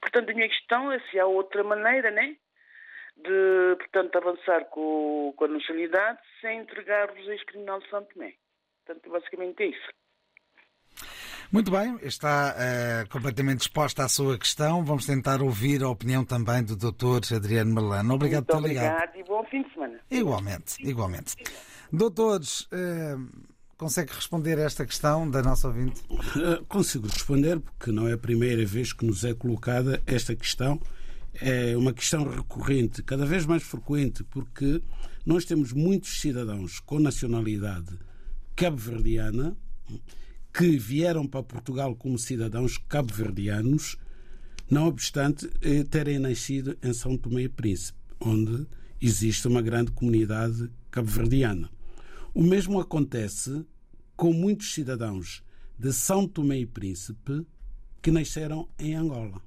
Portanto, 0.01 0.31
a 0.31 0.35
minha 0.35 0.49
questão 0.49 0.91
é 0.91 0.99
se 1.11 1.19
há 1.19 1.27
outra 1.27 1.63
maneira, 1.63 2.11
né? 2.11 2.37
De, 3.17 3.77
portanto, 3.79 4.17
avançar 4.17 4.65
com, 4.67 5.33
com 5.37 5.45
a 5.45 5.49
nacionalidade 5.49 6.19
sem 6.41 6.59
entregar 6.61 7.11
o 7.11 7.15
registro 7.15 7.47
criminal 7.47 7.81
de 7.81 7.89
Santo 7.91 8.13
Tomé. 8.15 8.35
Portanto, 8.85 9.11
basicamente 9.11 9.63
é 9.63 9.67
isso. 9.67 9.89
Muito 11.51 11.71
bem, 11.71 11.99
está 12.03 12.55
eh, 12.59 13.05
completamente 13.11 13.63
exposta 13.63 14.05
à 14.05 14.09
sua 14.09 14.39
questão. 14.39 14.85
Vamos 14.85 15.07
tentar 15.07 15.41
ouvir 15.41 15.83
a 15.83 15.89
opinião 15.89 16.23
também 16.23 16.63
do 16.63 16.77
Dr. 16.77 17.35
Adriano 17.35 17.75
Malano. 17.75 18.15
Obrigado 18.15 18.45
Muito 18.45 18.53
por 18.53 18.63
ter 18.63 18.69
ligado. 18.69 18.95
obrigado 18.97 19.17
e 19.19 19.25
bom 19.25 19.45
fim 19.45 19.63
de 19.63 19.73
semana. 19.73 20.01
Igualmente, 20.11 20.75
igualmente. 20.87 21.37
Doutores, 21.91 22.69
eh, 22.71 23.17
consegue 23.79 24.13
responder 24.13 24.59
a 24.59 24.63
esta 24.63 24.85
questão 24.85 25.31
da 25.31 25.41
nossa 25.41 25.69
ouvinte? 25.69 26.03
Eh, 26.11 26.63
Consigo 26.69 27.07
responder, 27.07 27.61
porque 27.61 27.93
não 27.93 28.09
é 28.09 28.15
a 28.15 28.19
primeira 28.19 28.67
vez 28.67 28.93
que 28.93 29.07
nos 29.07 29.25
é 29.25 29.33
colocada 29.33 30.03
esta 30.05 30.35
questão. 30.35 30.81
É 31.41 31.77
uma 31.77 31.93
questão 31.93 32.29
recorrente, 32.29 33.03
cada 33.05 33.25
vez 33.25 33.47
mais 33.47 33.63
frequente, 33.63 34.25
porque 34.25 34.83
nós 35.25 35.45
temos 35.45 35.73
muitos 35.73 36.21
cidadãos 36.21 36.81
com 36.81 36.99
nacionalidade 36.99 37.97
cabo-verdiana 38.57 39.57
que 40.53 40.77
vieram 40.77 41.25
para 41.25 41.45
Portugal 41.45 41.95
como 41.95 42.19
cidadãos 42.19 42.77
cabo-verdianos, 42.89 43.97
não 44.69 44.89
obstante 44.89 45.49
eh, 45.63 45.85
terem 45.85 46.19
nascido 46.19 46.77
em 46.83 46.93
São 46.93 47.17
Tomé 47.17 47.43
e 47.43 47.49
Príncipe, 47.49 47.99
onde 48.19 48.67
existe 49.01 49.47
uma 49.47 49.63
grande 49.63 49.93
comunidade 49.93 50.69
cabo-verdiana. 50.91 51.71
O 52.39 52.43
mesmo 52.45 52.79
acontece 52.79 53.67
com 54.15 54.33
muitos 54.33 54.73
cidadãos 54.73 55.43
de 55.77 55.93
São 55.93 56.25
Tomé 56.25 56.61
e 56.61 56.67
Príncipe 56.67 57.45
que 58.01 58.13
nasceram 58.13 58.69
em 58.79 58.95
Angola. 58.95 59.43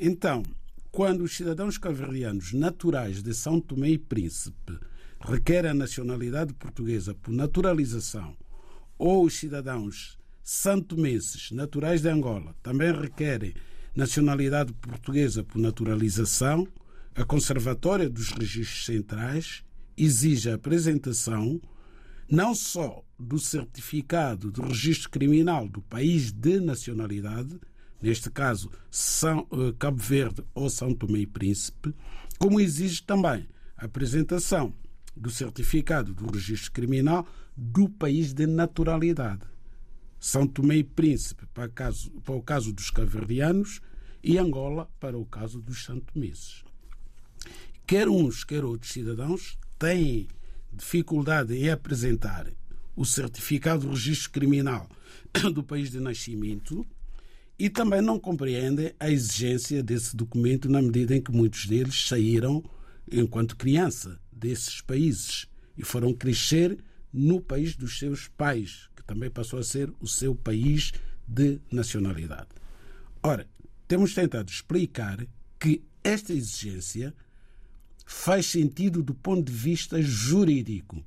Então, 0.00 0.42
quando 0.90 1.24
os 1.24 1.36
cidadãos 1.36 1.76
cabo-verdianos 1.76 2.54
naturais 2.54 3.22
de 3.22 3.34
São 3.34 3.60
Tomé 3.60 3.90
e 3.90 3.98
Príncipe 3.98 4.78
requerem 5.20 5.72
a 5.72 5.74
nacionalidade 5.74 6.54
portuguesa 6.54 7.14
por 7.14 7.32
naturalização, 7.32 8.34
ou 8.96 9.26
os 9.26 9.34
cidadãos 9.34 10.18
santomenses 10.42 11.50
naturais 11.50 12.00
de 12.00 12.08
Angola 12.08 12.56
também 12.62 12.98
requerem 12.98 13.52
nacionalidade 13.94 14.72
portuguesa 14.72 15.44
por 15.44 15.58
naturalização, 15.58 16.66
a 17.14 17.26
Conservatória 17.26 18.08
dos 18.08 18.30
Registros 18.30 18.86
Centrais 18.86 19.62
exige 19.98 20.48
a 20.48 20.54
apresentação 20.54 21.60
não 22.28 22.54
só 22.54 23.04
do 23.18 23.38
certificado 23.38 24.50
do 24.50 24.62
registro 24.62 25.10
criminal 25.10 25.68
do 25.68 25.80
país 25.80 26.32
de 26.32 26.60
nacionalidade, 26.60 27.58
neste 28.00 28.30
caso 28.30 28.70
São, 28.90 29.46
eh, 29.52 29.74
Cabo 29.78 30.02
Verde 30.02 30.44
ou 30.54 30.68
São 30.68 30.92
Tomé 30.92 31.20
e 31.20 31.26
Príncipe, 31.26 31.94
como 32.38 32.60
exige 32.60 33.02
também 33.02 33.48
a 33.76 33.86
apresentação 33.86 34.74
do 35.16 35.30
certificado 35.30 36.14
do 36.14 36.30
registro 36.30 36.72
criminal 36.72 37.26
do 37.56 37.88
país 37.88 38.34
de 38.34 38.46
naturalidade. 38.46 39.42
São 40.18 40.46
Tomé 40.46 40.76
e 40.76 40.84
Príncipe 40.84 41.46
para, 41.54 41.68
caso, 41.68 42.10
para 42.22 42.34
o 42.34 42.42
caso 42.42 42.72
dos 42.72 42.90
caverdianos 42.90 43.80
e 44.22 44.38
Angola 44.38 44.90
para 44.98 45.16
o 45.16 45.24
caso 45.24 45.60
dos 45.60 45.84
santomeses. 45.84 46.64
Quer 47.86 48.08
uns, 48.08 48.42
quer 48.42 48.64
outros 48.64 48.92
cidadãos 48.92 49.56
têm 49.78 50.26
dificuldade 50.76 51.54
em 51.54 51.70
apresentar 51.70 52.46
o 52.94 53.04
certificado 53.04 53.82
de 53.82 53.88
registro 53.88 54.30
criminal 54.30 54.88
do 55.52 55.62
país 55.62 55.90
de 55.90 56.00
nascimento 56.00 56.86
e 57.58 57.70
também 57.70 58.00
não 58.00 58.18
compreendem 58.18 58.92
a 59.00 59.10
exigência 59.10 59.82
desse 59.82 60.14
documento 60.14 60.68
na 60.68 60.82
medida 60.82 61.16
em 61.16 61.22
que 61.22 61.32
muitos 61.32 61.66
deles 61.66 62.06
saíram 62.06 62.62
enquanto 63.10 63.56
criança 63.56 64.20
desses 64.30 64.80
países 64.80 65.46
e 65.76 65.82
foram 65.82 66.12
crescer 66.12 66.78
no 67.12 67.40
país 67.40 67.74
dos 67.74 67.98
seus 67.98 68.28
pais, 68.28 68.90
que 68.94 69.02
também 69.02 69.30
passou 69.30 69.58
a 69.58 69.64
ser 69.64 69.90
o 70.00 70.06
seu 70.06 70.34
país 70.34 70.92
de 71.26 71.58
nacionalidade. 71.70 72.48
Ora, 73.22 73.48
temos 73.88 74.14
tentado 74.14 74.50
explicar 74.50 75.26
que 75.58 75.82
esta 76.04 76.32
exigência 76.32 77.14
faz 78.06 78.46
sentido 78.46 79.02
do 79.02 79.12
ponto 79.12 79.50
de 79.50 79.52
vista 79.52 80.00
jurídico. 80.00 81.04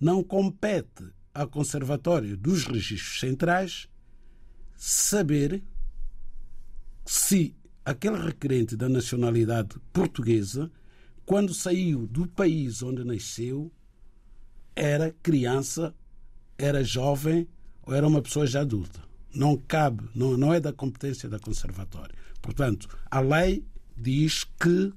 Não 0.00 0.22
compete 0.22 1.04
ao 1.34 1.48
Conservatório 1.48 2.36
dos 2.36 2.64
Registros 2.64 3.18
Centrais 3.18 3.88
saber 4.76 5.62
se 7.04 7.56
aquele 7.84 8.16
requerente 8.16 8.76
da 8.76 8.88
nacionalidade 8.88 9.76
portuguesa, 9.92 10.70
quando 11.26 11.52
saiu 11.52 12.06
do 12.06 12.28
país 12.28 12.82
onde 12.82 13.04
nasceu, 13.04 13.72
era 14.76 15.14
criança, 15.22 15.92
era 16.56 16.84
jovem 16.84 17.48
ou 17.82 17.92
era 17.92 18.06
uma 18.06 18.22
pessoa 18.22 18.46
já 18.46 18.60
adulta. 18.60 19.02
Não 19.34 19.56
cabe, 19.56 20.08
não, 20.14 20.36
não 20.36 20.54
é 20.54 20.60
da 20.60 20.72
competência 20.72 21.28
da 21.28 21.38
Conservatória. 21.38 22.14
Portanto, 22.40 22.88
a 23.10 23.18
lei 23.20 23.64
diz 23.96 24.44
que 24.44 24.92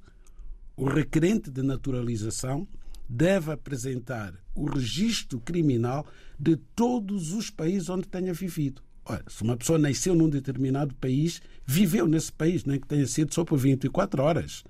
o 0.76 0.86
requerente 0.86 1.50
de 1.50 1.62
naturalização 1.62 2.68
deve 3.08 3.52
apresentar 3.52 4.34
o 4.54 4.66
registro 4.66 5.40
criminal 5.40 6.06
de 6.40 6.56
todos 6.76 7.34
os 7.34 7.50
países 7.50 7.90
onde 7.90 8.08
tenha 8.08 8.34
vivido. 8.34 8.82
Ora, 9.06 9.24
se 9.28 9.44
uma 9.44 9.56
pessoa 9.56 9.78
nasceu 9.78 10.16
num 10.16 10.30
determinado 10.30 10.96
país, 10.96 11.42
viveu 11.66 12.08
nesse 12.08 12.32
país, 12.32 12.66
nem 12.66 12.80
que 12.80 12.88
tenha 12.88 13.06
sido 13.06 13.34
só 13.34 13.46
por 13.46 13.58
24 13.58 14.22
horas. 14.24 14.64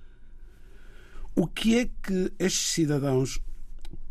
O 1.33 1.47
que 1.47 1.79
é 1.79 1.85
que 1.85 2.33
estes 2.37 2.73
cidadãos 2.73 3.39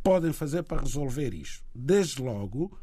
podem 0.03 0.33
fazer 0.33 0.63
para 0.63 0.81
resolver 0.81 1.35
isto? 1.35 1.63
Desde 1.75 2.23
logo, 2.23 2.77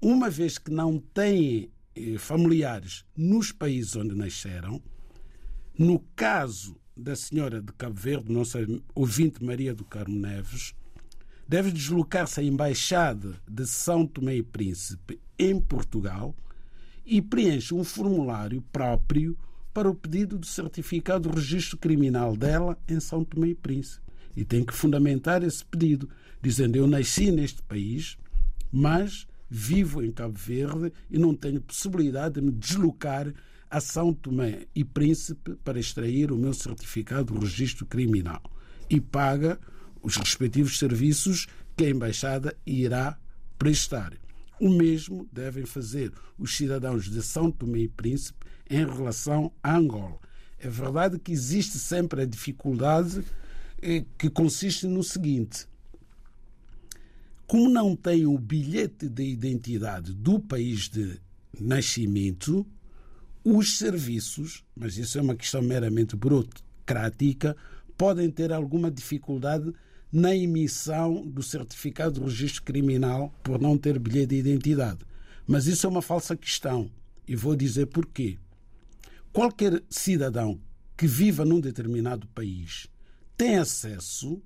uma 0.00 0.28
vez 0.28 0.58
que 0.58 0.70
não 0.70 0.98
têm 0.98 1.70
eh, 1.94 2.18
familiares 2.18 3.04
nos 3.16 3.52
países 3.52 3.96
onde 3.96 4.14
nasceram, 4.14 4.82
no 5.78 6.00
caso 6.14 6.78
da 6.96 7.14
senhora 7.14 7.60
de 7.60 7.72
Cabo 7.74 7.94
Verde, 7.94 8.32
nossa 8.32 8.58
ouvinte 8.94 9.44
Maria 9.44 9.74
do 9.74 9.84
Carmo 9.84 10.18
Neves, 10.18 10.74
deve 11.46 11.70
deslocar-se 11.70 12.40
à 12.40 12.42
Embaixada 12.42 13.34
de 13.46 13.66
São 13.66 14.06
Tomé 14.06 14.36
e 14.36 14.42
Príncipe, 14.42 15.20
em 15.38 15.60
Portugal, 15.60 16.34
e 17.04 17.20
preenche 17.20 17.74
um 17.74 17.84
formulário 17.84 18.62
próprio 18.72 19.36
para 19.74 19.90
o 19.90 19.94
pedido 19.94 20.38
de 20.38 20.46
certificado 20.46 21.28
de 21.28 21.36
registro 21.36 21.76
criminal 21.76 22.34
dela 22.34 22.78
em 22.88 22.98
São 22.98 23.22
Tomé 23.22 23.48
e 23.48 23.54
Príncipe. 23.54 24.02
E 24.34 24.44
tem 24.44 24.64
que 24.64 24.72
fundamentar 24.72 25.42
esse 25.42 25.64
pedido, 25.64 26.08
dizendo: 26.40 26.76
Eu 26.76 26.86
nasci 26.86 27.30
neste 27.30 27.62
país, 27.62 28.16
mas 28.72 29.26
vivo 29.48 30.02
em 30.02 30.10
Cabo 30.10 30.36
Verde 30.36 30.92
e 31.10 31.18
não 31.18 31.34
tenho 31.34 31.60
possibilidade 31.60 32.40
de 32.40 32.46
me 32.46 32.52
deslocar 32.52 33.32
a 33.70 33.80
São 33.80 34.12
Tomé 34.12 34.66
e 34.74 34.84
Príncipe 34.84 35.56
para 35.64 35.78
extrair 35.78 36.30
o 36.30 36.36
meu 36.36 36.54
certificado 36.54 37.34
de 37.34 37.40
registro 37.40 37.86
criminal 37.86 38.42
e 38.88 39.00
paga 39.00 39.58
os 40.02 40.16
respectivos 40.16 40.78
serviços 40.78 41.46
que 41.76 41.84
a 41.84 41.90
Embaixada 41.90 42.56
irá 42.64 43.18
prestar. 43.58 44.14
O 44.60 44.70
mesmo 44.70 45.28
devem 45.32 45.66
fazer 45.66 46.12
os 46.38 46.56
cidadãos 46.56 47.10
de 47.10 47.22
São 47.22 47.50
Tomé 47.50 47.80
e 47.80 47.88
Príncipe 47.88 48.46
em 48.70 48.86
relação 48.86 49.52
a 49.62 49.76
Angola. 49.76 50.18
É 50.58 50.68
verdade 50.68 51.18
que 51.18 51.32
existe 51.32 51.78
sempre 51.78 52.22
a 52.22 52.26
dificuldade 52.26 53.22
eh, 53.82 54.04
que 54.16 54.30
consiste 54.30 54.86
no 54.86 55.02
seguinte: 55.02 55.66
como 57.46 57.68
não 57.68 57.94
tem 57.94 58.26
o 58.26 58.38
bilhete 58.38 59.08
de 59.08 59.22
identidade 59.22 60.12
do 60.14 60.40
país 60.40 60.88
de 60.88 61.20
nascimento, 61.60 62.66
os 63.48 63.78
serviços, 63.78 64.64
mas 64.74 64.98
isso 64.98 65.16
é 65.16 65.22
uma 65.22 65.36
questão 65.36 65.62
meramente 65.62 66.16
burocrática, 66.16 67.56
podem 67.96 68.28
ter 68.28 68.52
alguma 68.52 68.90
dificuldade 68.90 69.72
na 70.12 70.34
emissão 70.34 71.24
do 71.24 71.44
certificado 71.44 72.18
de 72.18 72.26
registro 72.26 72.64
criminal 72.64 73.32
por 73.44 73.60
não 73.60 73.78
ter 73.78 74.00
bilhete 74.00 74.30
de 74.30 74.36
identidade. 74.40 74.98
Mas 75.46 75.68
isso 75.68 75.86
é 75.86 75.88
uma 75.88 76.02
falsa 76.02 76.36
questão 76.36 76.90
e 77.28 77.36
vou 77.36 77.54
dizer 77.54 77.86
porquê. 77.86 78.36
Qualquer 79.32 79.80
cidadão 79.88 80.60
que 80.96 81.06
viva 81.06 81.44
num 81.44 81.60
determinado 81.60 82.26
país 82.28 82.88
tem 83.36 83.58
acesso 83.58 84.42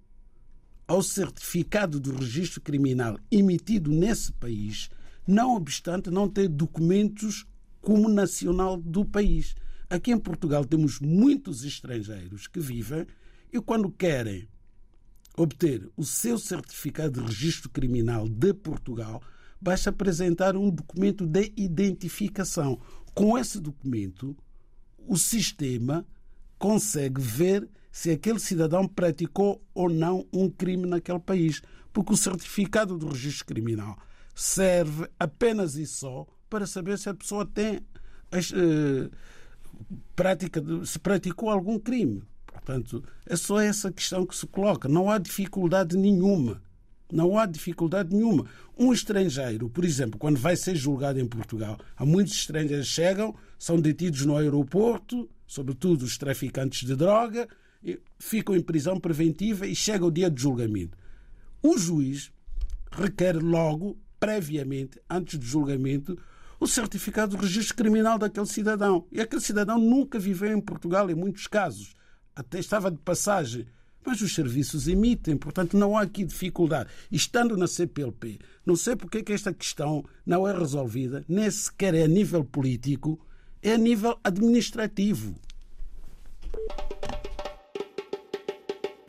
ao 0.87 1.03
certificado 1.03 1.99
de 1.99 2.11
registro 2.11 2.61
criminal 2.61 3.19
emitido 3.31 3.91
nesse 3.91 4.31
país, 4.33 4.91
não 5.27 5.57
obstante 5.57 6.11
não 6.11 6.29
ter 6.29 6.49
documentos 6.49 7.47
como 7.81 8.09
nacional 8.09 8.77
do 8.77 9.05
país. 9.05 9.55
Aqui 9.89 10.13
em 10.13 10.19
Portugal 10.19 10.65
temos 10.65 11.01
muitos 11.01 11.65
estrangeiros 11.65 12.47
que 12.47 12.61
vivem 12.61 13.07
e, 13.53 13.61
quando 13.61 13.91
querem 13.91 14.49
obter 15.37 15.89
o 15.97 16.05
seu 16.05 16.39
certificado 16.39 17.21
de 17.21 17.27
registro 17.27 17.71
criminal 17.71 18.29
de 18.29 18.53
Portugal, 18.53 19.23
basta 19.61 19.91
apresentar 19.91 20.57
um 20.57 20.71
documento 20.71 21.27
de 21.27 21.53
identificação. 21.57 22.81
Com 23.15 23.37
esse 23.37 23.59
documento, 23.59 24.37
o 24.99 25.17
sistema 25.17 26.07
consegue 26.59 27.21
ver 27.21 27.69
se 27.91 28.11
aquele 28.11 28.39
cidadão 28.39 28.87
praticou 28.87 29.65
ou 29.75 29.89
não 29.89 30.27
um 30.33 30.49
crime 30.49 30.87
naquele 30.87 31.19
país, 31.19 31.61
porque 31.93 32.13
o 32.13 32.17
certificado 32.17 32.97
de 32.99 33.07
registro 33.07 33.47
criminal 33.47 33.99
serve 34.35 35.09
apenas 35.19 35.75
e 35.75 35.87
só 35.87 36.27
para 36.51 36.67
saber 36.67 36.99
se 36.99 37.09
a 37.09 37.15
pessoa 37.15 37.47
tem 37.47 37.77
uh, 37.77 39.11
prática 40.15 40.61
de, 40.61 40.87
se 40.87 40.99
praticou 40.99 41.49
algum 41.49 41.79
crime. 41.79 42.23
Portanto, 42.47 43.03
é 43.25 43.37
só 43.37 43.61
essa 43.61 43.91
questão 43.91 44.27
que 44.27 44.37
se 44.37 44.47
coloca. 44.47 44.89
Não 44.89 45.09
há 45.09 45.19
dificuldade 45.19 45.97
nenhuma. 45.97 46.61
Não 47.11 47.39
há 47.39 47.47
dificuldade 47.47 48.15
nenhuma. 48.15 48.47
Um 48.79 48.93
estrangeiro, 48.93 49.69
por 49.69 49.85
exemplo, 49.85 50.19
quando 50.19 50.39
vai 50.39 50.57
ser 50.57 50.77
julgado 50.77 51.19
em 51.19 51.27
Portugal, 51.27 51.79
há 51.97 52.05
muitos 52.05 52.35
estrangeiros 52.35 52.89
que 52.89 52.95
chegam, 52.95 53.35
são 53.59 53.81
detidos 53.81 54.25
no 54.27 54.37
aeroporto, 54.37 55.29
sobretudo 55.47 56.05
os 56.05 56.19
traficantes 56.19 56.87
de 56.87 56.95
droga, 56.95 57.49
ficam 58.19 58.55
em 58.55 58.61
prisão 58.61 59.01
preventiva 59.01 59.67
e 59.67 59.75
chega 59.75 60.05
o 60.05 60.11
dia 60.11 60.31
de 60.31 60.41
julgamento. 60.41 60.97
O 61.63 61.77
juiz 61.77 62.31
requer 62.93 63.37
logo, 63.37 63.99
previamente, 64.19 65.01
antes 65.09 65.39
do 65.39 65.45
julgamento, 65.45 66.19
o 66.61 66.67
certificado 66.67 67.37
do 67.37 67.43
registro 67.43 67.75
criminal 67.75 68.19
daquele 68.19 68.47
cidadão. 68.47 69.07
E 69.11 69.21
aquele 69.21 69.41
cidadão 69.41 69.79
nunca 69.79 70.19
viveu 70.19 70.53
em 70.53 70.61
Portugal, 70.61 71.11
em 71.11 71.15
muitos 71.15 71.47
casos. 71.47 71.95
Até 72.37 72.59
estava 72.59 72.91
de 72.91 72.99
passagem. 72.99 73.67
Mas 74.05 74.21
os 74.21 74.35
serviços 74.35 74.87
emitem, 74.87 75.37
portanto 75.37 75.77
não 75.77 75.97
há 75.97 76.03
aqui 76.03 76.25
dificuldade. 76.25 76.91
Estando 77.11 77.57
na 77.57 77.67
CPLP, 77.67 78.39
não 78.65 78.77
sei 78.77 78.97
porque 78.97 79.19
é 79.19 79.23
que 79.23 79.33
esta 79.33 79.53
questão 79.53 80.05
não 80.25 80.47
é 80.49 80.57
resolvida, 80.57 81.25
nem 81.29 81.51
sequer 81.51 81.95
é 81.95 82.05
a 82.05 82.09
nível 82.09 82.43
político, 82.45 83.21
é 83.63 83.75
a 83.75 83.79
nível 83.79 84.19
administrativo. 84.25 85.35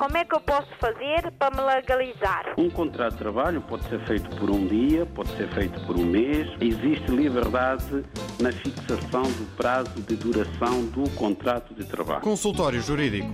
Como 0.01 0.17
é 0.17 0.25
que 0.25 0.33
eu 0.33 0.39
posso 0.41 0.67
fazer 0.79 1.31
para 1.37 1.55
me 1.55 1.61
legalizar? 1.61 2.55
Um 2.57 2.71
contrato 2.71 3.11
de 3.11 3.19
trabalho 3.19 3.61
pode 3.61 3.87
ser 3.87 4.03
feito 4.07 4.35
por 4.37 4.49
um 4.49 4.65
dia, 4.65 5.05
pode 5.05 5.29
ser 5.37 5.47
feito 5.53 5.79
por 5.85 5.95
um 5.95 6.03
mês. 6.03 6.47
Existe 6.59 7.11
liberdade 7.11 8.03
na 8.39 8.51
fixação 8.51 9.21
do 9.21 9.55
prazo 9.55 10.01
de 10.01 10.15
duração 10.15 10.87
do 10.87 11.07
contrato 11.11 11.75
de 11.75 11.85
trabalho. 11.85 12.21
Consultório 12.21 12.81
Jurídico. 12.81 13.29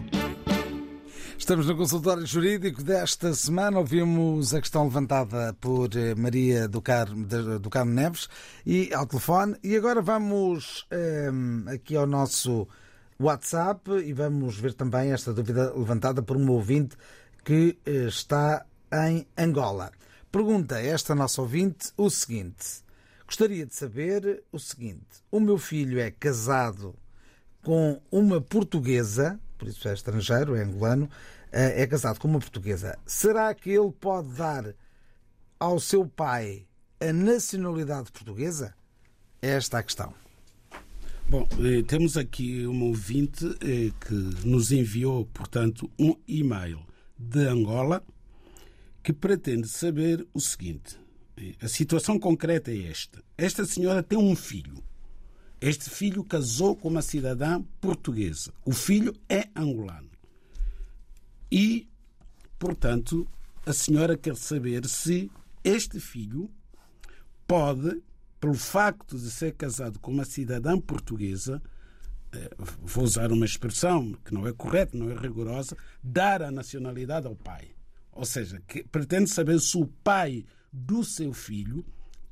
Estamos 1.37 1.67
no 1.67 1.77
consultório 1.77 2.25
jurídico 2.25 2.83
desta 2.83 3.33
semana. 3.33 3.79
Ouvimos 3.79 4.53
a 4.53 4.59
questão 4.59 4.83
levantada 4.83 5.55
por 5.61 5.87
eh, 5.95 6.15
Maria 6.15 6.67
do 6.67 6.81
Carmo, 6.81 7.25
do 7.25 7.69
Carmo 7.69 7.93
Neves 7.93 8.27
e 8.65 8.93
ao 8.93 9.05
telefone. 9.07 9.55
E 9.63 9.77
agora 9.77 10.01
vamos 10.01 10.85
um, 10.91 11.63
ehm, 11.65 11.75
aqui 11.75 11.95
ao 11.95 12.05
nosso 12.05 12.67
WhatsApp 13.19 13.91
e 14.05 14.13
vamos 14.13 14.57
ver 14.57 14.73
também 14.73 15.11
esta 15.11 15.33
dúvida 15.33 15.73
levantada 15.73 16.21
por 16.21 16.37
um 16.37 16.49
ouvinte 16.51 16.95
que 17.43 17.77
eh, 17.85 18.07
está 18.07 18.65
em 18.93 19.25
Angola. 19.37 19.91
Pergunta 20.31 20.79
esta 20.79 21.15
nossa 21.15 21.41
ouvinte 21.41 21.91
o 21.97 22.09
seguinte: 22.09 22.83
Gostaria 23.27 23.65
de 23.65 23.75
saber 23.75 24.43
o 24.51 24.59
seguinte: 24.59 25.21
o 25.29 25.39
meu 25.39 25.57
filho 25.57 25.99
é 25.99 26.09
casado 26.09 26.95
com 27.61 28.01
uma 28.09 28.39
portuguesa, 28.39 29.39
por 29.57 29.67
isso 29.67 29.87
é 29.87 29.93
estrangeiro, 29.93 30.55
é 30.55 30.63
angolano, 30.63 31.09
eh, 31.51 31.81
é 31.81 31.87
casado 31.87 32.19
com 32.19 32.27
uma 32.27 32.39
portuguesa. 32.39 32.97
Será 33.05 33.53
que 33.53 33.69
ele 33.69 33.91
pode 33.91 34.29
dar 34.29 34.73
ao 35.59 35.79
seu 35.79 36.07
pai 36.07 36.65
a 37.01 37.11
nacionalidade 37.11 38.11
portuguesa? 38.11 38.73
É 39.41 39.49
esta 39.49 39.79
a 39.79 39.83
questão. 39.83 40.13
Bom, 41.29 41.45
eh, 41.59 41.83
temos 41.83 42.15
aqui 42.15 42.65
um 42.65 42.83
ouvinte 42.83 43.45
eh, 43.59 43.91
que 43.99 44.13
nos 44.47 44.71
enviou, 44.71 45.25
portanto, 45.25 45.91
um 45.99 46.15
e-mail 46.25 46.79
de 47.19 47.41
Angola 47.41 48.01
que 49.03 49.11
pretende 49.11 49.67
saber 49.67 50.25
o 50.33 50.39
seguinte. 50.39 50.97
Eh, 51.35 51.53
a 51.61 51.67
situação 51.67 52.17
concreta 52.17 52.71
é 52.71 52.83
esta. 52.83 53.21
Esta 53.37 53.65
senhora 53.65 54.01
tem 54.01 54.17
um 54.17 54.37
filho. 54.37 54.81
Este 55.59 55.89
filho 55.89 56.23
casou 56.23 56.77
com 56.77 56.87
uma 56.87 57.01
cidadã 57.01 57.61
portuguesa. 57.81 58.53
O 58.63 58.71
filho 58.71 59.13
é 59.27 59.49
angolano. 59.53 60.09
E, 61.51 61.89
portanto, 62.57 63.27
a 63.65 63.73
senhora 63.73 64.15
quer 64.15 64.37
saber 64.37 64.85
se 64.85 65.29
este 65.61 65.99
filho 65.99 66.49
pode 67.45 68.01
pelo 68.39 68.53
facto 68.53 69.17
de 69.17 69.29
ser 69.31 69.53
casado 69.55 69.99
com 69.99 70.11
uma 70.11 70.25
cidadã 70.25 70.79
portuguesa, 70.79 71.61
eh, 72.31 72.49
vou 72.81 73.03
usar 73.03 73.31
uma 73.31 73.45
expressão 73.45 74.13
que 74.25 74.33
não 74.33 74.47
é 74.47 74.53
correta, 74.53 74.97
não 74.97 75.09
é 75.09 75.15
rigorosa, 75.15 75.75
dar 76.03 76.41
a 76.41 76.51
nacionalidade 76.51 77.27
ao 77.27 77.35
pai. 77.35 77.71
Ou 78.11 78.25
seja, 78.25 78.61
que 78.67 78.83
pretende 78.83 79.29
saber 79.29 79.59
se 79.59 79.77
o 79.77 79.87
pai 80.03 80.45
do 80.71 81.03
seu 81.03 81.33
filho 81.33 81.85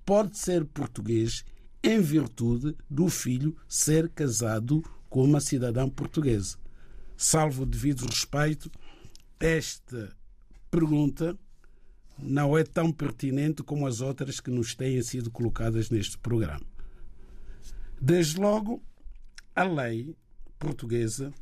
pode 0.06 0.38
ser 0.38 0.66
português 0.66 1.44
em 1.84 2.02
virtude 2.02 2.76
do 2.90 3.10
filho 3.10 3.56
ser 3.68 4.10
casado 4.10 4.84
com 5.10 5.24
uma 5.24 5.40
cidadã 5.40 5.88
portuguesa. 5.88 6.58
Salvo 7.16 7.64
o 7.64 7.66
devido 7.66 8.06
respeito, 8.06 8.70
esta 9.40 10.16
pergunta 10.70 11.38
não 12.18 12.58
é 12.58 12.64
tão 12.64 12.92
pertinente 12.92 13.64
como 13.64 13.88
as 13.88 14.02
outras 14.02 14.40
que 14.40 14.50
nos 14.50 14.74
têm 14.76 15.02
sido 15.02 15.30
colocadas 15.30 15.90
neste 15.90 16.18
programa. 16.18 16.66
Desde 18.00 18.40
logo, 18.40 18.82
a 19.56 19.64
lei 19.64 20.16
portuguesa 20.60 21.34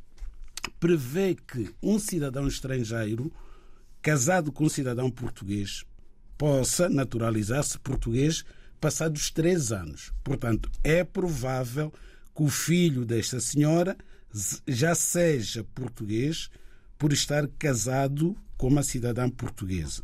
prevê 0.78 1.34
que 1.34 1.74
um 1.82 1.98
cidadão 1.98 2.46
estrangeiro 2.46 3.32
casado 4.00 4.52
com 4.52 4.64
um 4.64 4.68
cidadão 4.68 5.10
português 5.10 5.84
possa 6.36 6.88
naturalizar-se 6.88 7.78
português 7.78 8.44
passados 8.80 9.30
três 9.30 9.72
anos. 9.72 10.12
Portanto, 10.22 10.70
é 10.82 11.02
provável 11.04 11.92
que 12.34 12.42
o 12.42 12.48
filho 12.48 13.04
desta 13.04 13.40
senhora 13.40 13.96
já 14.66 14.94
seja 14.94 15.64
português 15.74 16.50
por 16.98 17.12
estar 17.12 17.46
casado 17.58 18.36
com 18.56 18.68
uma 18.68 18.82
cidadã 18.82 19.28
portuguesa. 19.30 20.02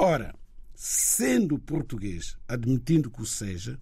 Ora, 0.00 0.32
sendo 0.76 1.58
português, 1.58 2.36
admitindo 2.46 3.10
que 3.10 3.20
o 3.20 3.26
seja, 3.26 3.80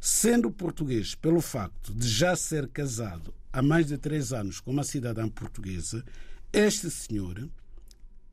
sendo 0.00 0.50
português 0.50 1.14
pelo 1.14 1.42
facto 1.42 1.94
de 1.94 2.08
já 2.08 2.34
ser 2.34 2.66
casado 2.68 3.34
há 3.52 3.60
mais 3.60 3.88
de 3.88 3.98
três 3.98 4.32
anos 4.32 4.58
com 4.58 4.70
uma 4.70 4.82
cidadã 4.82 5.28
portuguesa, 5.28 6.02
este 6.50 6.90
senhor 6.90 7.46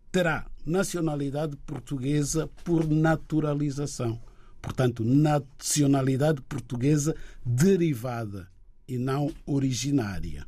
terá 0.09 0.49
nacionalidade 0.65 1.57
portuguesa 1.57 2.47
por 2.63 2.87
naturalização. 2.87 4.21
Portanto, 4.61 5.03
nacionalidade 5.03 6.41
portuguesa 6.43 7.13
derivada 7.45 8.47
e 8.87 8.97
não 8.97 9.35
originária. 9.45 10.47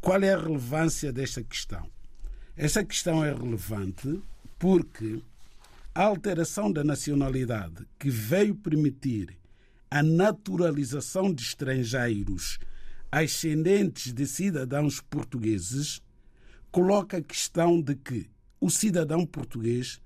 Qual 0.00 0.20
é 0.24 0.34
a 0.34 0.42
relevância 0.42 1.12
desta 1.12 1.40
questão? 1.42 1.88
Esta 2.56 2.84
questão 2.84 3.24
é 3.24 3.32
relevante 3.32 4.20
porque 4.58 5.22
a 5.98 6.04
alteração 6.04 6.72
da 6.72 6.84
nacionalidade 6.84 7.84
que 7.98 8.08
veio 8.08 8.54
permitir 8.54 9.36
a 9.90 10.00
naturalização 10.00 11.34
de 11.34 11.42
estrangeiros 11.42 12.60
ascendentes 13.10 14.12
de 14.12 14.24
cidadãos 14.24 15.00
portugueses 15.00 16.00
coloca 16.70 17.16
a 17.16 17.20
questão 17.20 17.82
de 17.82 17.96
que 17.96 18.30
o 18.60 18.70
cidadão 18.70 19.26
português 19.26 20.00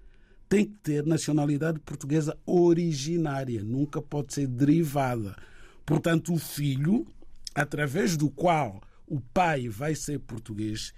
tem 0.49 0.65
que 0.65 0.79
ter 0.79 1.05
nacionalidade 1.05 1.79
portuguesa 1.81 2.39
originária, 2.47 3.63
nunca 3.63 4.01
pode 4.01 4.33
ser 4.33 4.47
derivada. 4.47 5.37
Portanto, 5.85 6.33
o 6.33 6.39
filho, 6.39 7.07
através 7.55 8.17
do 8.17 8.31
qual 8.31 8.81
o 9.07 9.21
pai 9.21 9.69
vai 9.69 9.95
ser 9.95 10.21
português, 10.21 10.95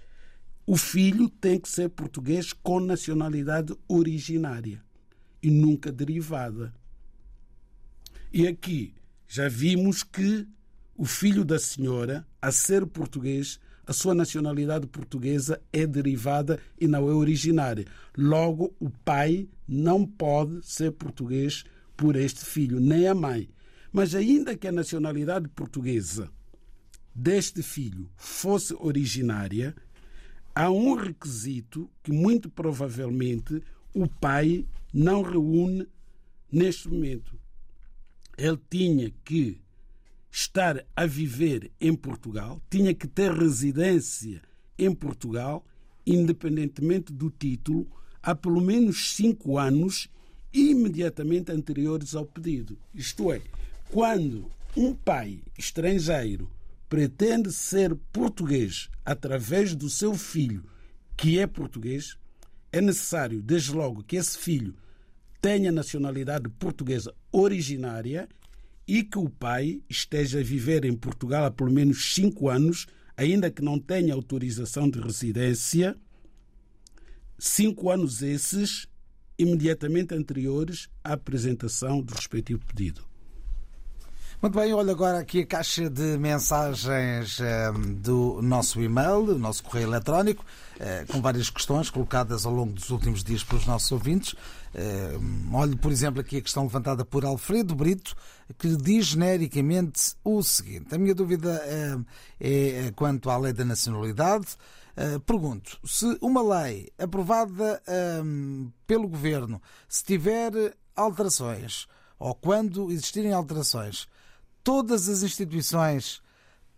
o 0.65 0.77
filho 0.77 1.27
tem 1.27 1.59
que 1.59 1.67
ser 1.67 1.89
português 1.89 2.53
com 2.53 2.79
nacionalidade 2.79 3.75
originária 3.89 4.84
e 5.45 5.51
nunca 5.51 5.91
derivada. 5.91 6.73
E 8.33 8.47
aqui 8.47 8.95
já 9.27 9.47
vimos 9.47 10.01
que 10.01 10.47
o 10.97 11.05
filho 11.05 11.45
da 11.45 11.59
senhora, 11.59 12.25
a 12.41 12.51
ser 12.51 12.83
português, 12.87 13.59
a 13.85 13.93
sua 13.93 14.15
nacionalidade 14.15 14.87
portuguesa 14.87 15.61
é 15.71 15.85
derivada 15.85 16.59
e 16.81 16.87
não 16.87 17.07
é 17.07 17.13
originária. 17.13 17.85
Logo, 18.17 18.73
o 18.79 18.89
pai 18.89 19.47
não 19.67 20.03
pode 20.03 20.65
ser 20.65 20.91
português 20.93 21.63
por 21.95 22.15
este 22.15 22.43
filho, 22.43 22.79
nem 22.79 23.07
a 23.07 23.13
mãe. 23.13 23.47
Mas, 23.93 24.15
ainda 24.15 24.57
que 24.57 24.67
a 24.67 24.71
nacionalidade 24.71 25.47
portuguesa 25.49 26.27
deste 27.13 27.61
filho 27.61 28.09
fosse 28.17 28.73
originária, 28.79 29.75
há 30.55 30.71
um 30.71 30.95
requisito 30.95 31.87
que, 32.01 32.11
muito 32.11 32.49
provavelmente, 32.49 33.61
o 33.93 34.07
pai 34.07 34.65
não 34.95 35.21
reúne 35.21 35.85
neste 36.49 36.87
momento. 36.87 37.37
Ele 38.37 38.57
tinha 38.69 39.11
que 39.25 39.61
estar 40.31 40.85
a 40.95 41.05
viver 41.05 41.69
em 41.81 41.93
Portugal, 41.93 42.61
tinha 42.69 42.93
que 42.93 43.05
ter 43.05 43.29
residência 43.29 44.41
em 44.79 44.95
Portugal, 44.95 45.65
independentemente 46.07 47.11
do 47.11 47.29
título, 47.29 47.85
há 48.23 48.33
pelo 48.33 48.61
menos 48.61 49.13
cinco 49.15 49.57
anos 49.57 50.07
imediatamente 50.53 51.51
anteriores 51.51 52.15
ao 52.15 52.25
pedido. 52.25 52.77
Isto 52.93 53.33
é, 53.33 53.41
quando 53.91 54.49
um 54.77 54.93
pai 54.93 55.41
estrangeiro 55.57 56.49
pretende 56.87 57.51
ser 57.51 57.93
português 58.13 58.89
através 59.03 59.75
do 59.75 59.89
seu 59.89 60.13
filho, 60.13 60.63
que 61.17 61.37
é 61.37 61.45
português, 61.45 62.17
é 62.71 62.79
necessário, 62.79 63.41
desde 63.41 63.73
logo, 63.73 64.01
que 64.01 64.15
esse 64.15 64.37
filho 64.37 64.73
tenha 65.45 65.71
nacionalidade 65.71 66.49
portuguesa 66.49 67.13
originária 67.31 68.27
e 68.87 69.03
que 69.03 69.19
o 69.19 69.29
pai 69.29 69.79
esteja 69.87 70.39
a 70.39 70.43
viver 70.43 70.85
em 70.85 70.95
Portugal 70.95 71.45
há 71.45 71.51
pelo 71.51 71.71
menos 71.71 72.15
cinco 72.15 72.49
anos, 72.49 72.87
ainda 73.15 73.51
que 73.51 73.61
não 73.61 73.77
tenha 73.77 74.15
autorização 74.15 74.89
de 74.89 74.99
residência, 74.99 75.95
cinco 77.37 77.91
anos 77.91 78.23
esses 78.23 78.87
imediatamente 79.37 80.15
anteriores 80.15 80.89
à 81.03 81.13
apresentação 81.13 82.01
do 82.01 82.15
respectivo 82.15 82.65
pedido. 82.65 83.05
Muito 84.45 84.59
bem, 84.59 84.71
olha 84.75 84.91
agora 84.91 85.17
aqui 85.17 85.39
a 85.39 85.45
caixa 85.47 85.89
de 85.89 86.19
mensagens 86.19 87.39
um, 87.39 87.95
do 87.95 88.39
nosso 88.43 88.79
e-mail, 88.79 89.25
do 89.25 89.39
nosso 89.39 89.63
correio 89.63 89.87
eletrónico, 89.87 90.45
uh, 90.75 91.11
com 91.11 91.19
várias 91.19 91.49
questões 91.49 91.89
colocadas 91.89 92.45
ao 92.45 92.53
longo 92.53 92.71
dos 92.71 92.91
últimos 92.91 93.23
dias 93.23 93.43
pelos 93.43 93.65
nossos 93.65 93.91
ouvintes. 93.91 94.33
Uh, 94.33 95.51
olhe, 95.51 95.75
por 95.75 95.91
exemplo, 95.91 96.21
aqui 96.21 96.37
a 96.37 96.41
questão 96.43 96.61
levantada 96.61 97.03
por 97.03 97.25
Alfredo 97.25 97.73
Brito, 97.73 98.15
que 98.59 98.75
diz 98.75 99.07
genericamente 99.07 100.13
o 100.23 100.43
seguinte: 100.43 100.93
a 100.93 100.97
minha 100.99 101.15
dúvida 101.15 101.59
uh, 101.65 102.05
é 102.39 102.91
quanto 102.95 103.31
à 103.31 103.37
lei 103.39 103.51
da 103.51 103.65
nacionalidade. 103.65 104.45
Uh, 104.95 105.19
pergunto, 105.21 105.79
se 105.83 106.19
uma 106.21 106.59
lei 106.59 106.91
aprovada 106.99 107.81
pelo 108.85 109.07
Governo, 109.07 109.59
se 109.89 110.03
tiver 110.03 110.77
alterações, 110.95 111.87
ou 112.19 112.35
quando 112.35 112.91
existirem 112.91 113.33
alterações, 113.33 114.07
todas 114.65 115.07
as 115.07 115.21
instituições 115.21 116.23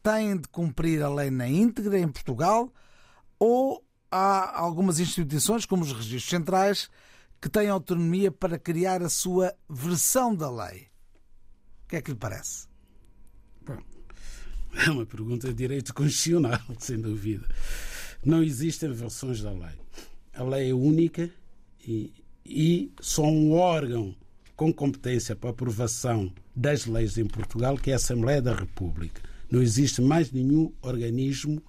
têm 0.04 0.36
de 0.38 0.48
cumprir 0.50 1.02
a 1.02 1.10
lei 1.10 1.32
na 1.32 1.48
íntegra 1.48 1.98
em 1.98 2.10
Portugal, 2.10 2.72
ou 3.40 3.82
há 4.12 4.60
algumas 4.60 5.00
instituições, 5.00 5.66
como 5.66 5.84
os 5.84 5.94
registros 5.94 6.30
centrais, 6.30 6.90
que 7.42 7.48
têm 7.48 7.70
autonomia 7.70 8.30
para 8.30 8.60
criar 8.60 9.02
a 9.02 9.10
sua 9.10 9.56
versão 9.70 10.36
da 10.36 10.52
lei? 10.52 10.90
O 11.86 11.88
que 11.88 11.96
é 11.96 12.02
que 12.02 12.12
lhe 12.12 12.18
parece? 12.18 12.68
Bom, 13.66 13.78
é 14.86 14.92
uma 14.92 15.06
pergunta 15.06 15.48
de 15.48 15.54
direito 15.54 15.94
constitucional, 15.94 16.60
sem 16.80 17.00
dúvida. 17.00 17.48
Não 18.22 18.44
existem 18.44 18.92
versões 18.92 19.42
da 19.42 19.52
lei. 19.52 19.80
A 20.34 20.44
lei 20.44 20.72
é 20.72 20.74
única 20.74 21.32
e, 21.80 22.14
e 22.46 22.92
só 23.00 23.24
um 23.24 23.54
órgão 23.54 24.14
com 24.58 24.74
competência 24.74 25.36
para 25.36 25.52
aprovação 25.52 26.34
das 26.56 26.88
leis 26.88 27.16
em 27.18 27.26
Portugal, 27.26 27.78
que 27.78 27.92
é 27.92 27.94
a 27.94 27.98
Assembleia 27.98 28.42
da 28.42 28.56
República. 28.56 29.22
Não 29.52 29.62
existe 29.62 30.02
mais 30.02 30.32
nenhum 30.32 30.74
organismo 30.82 31.62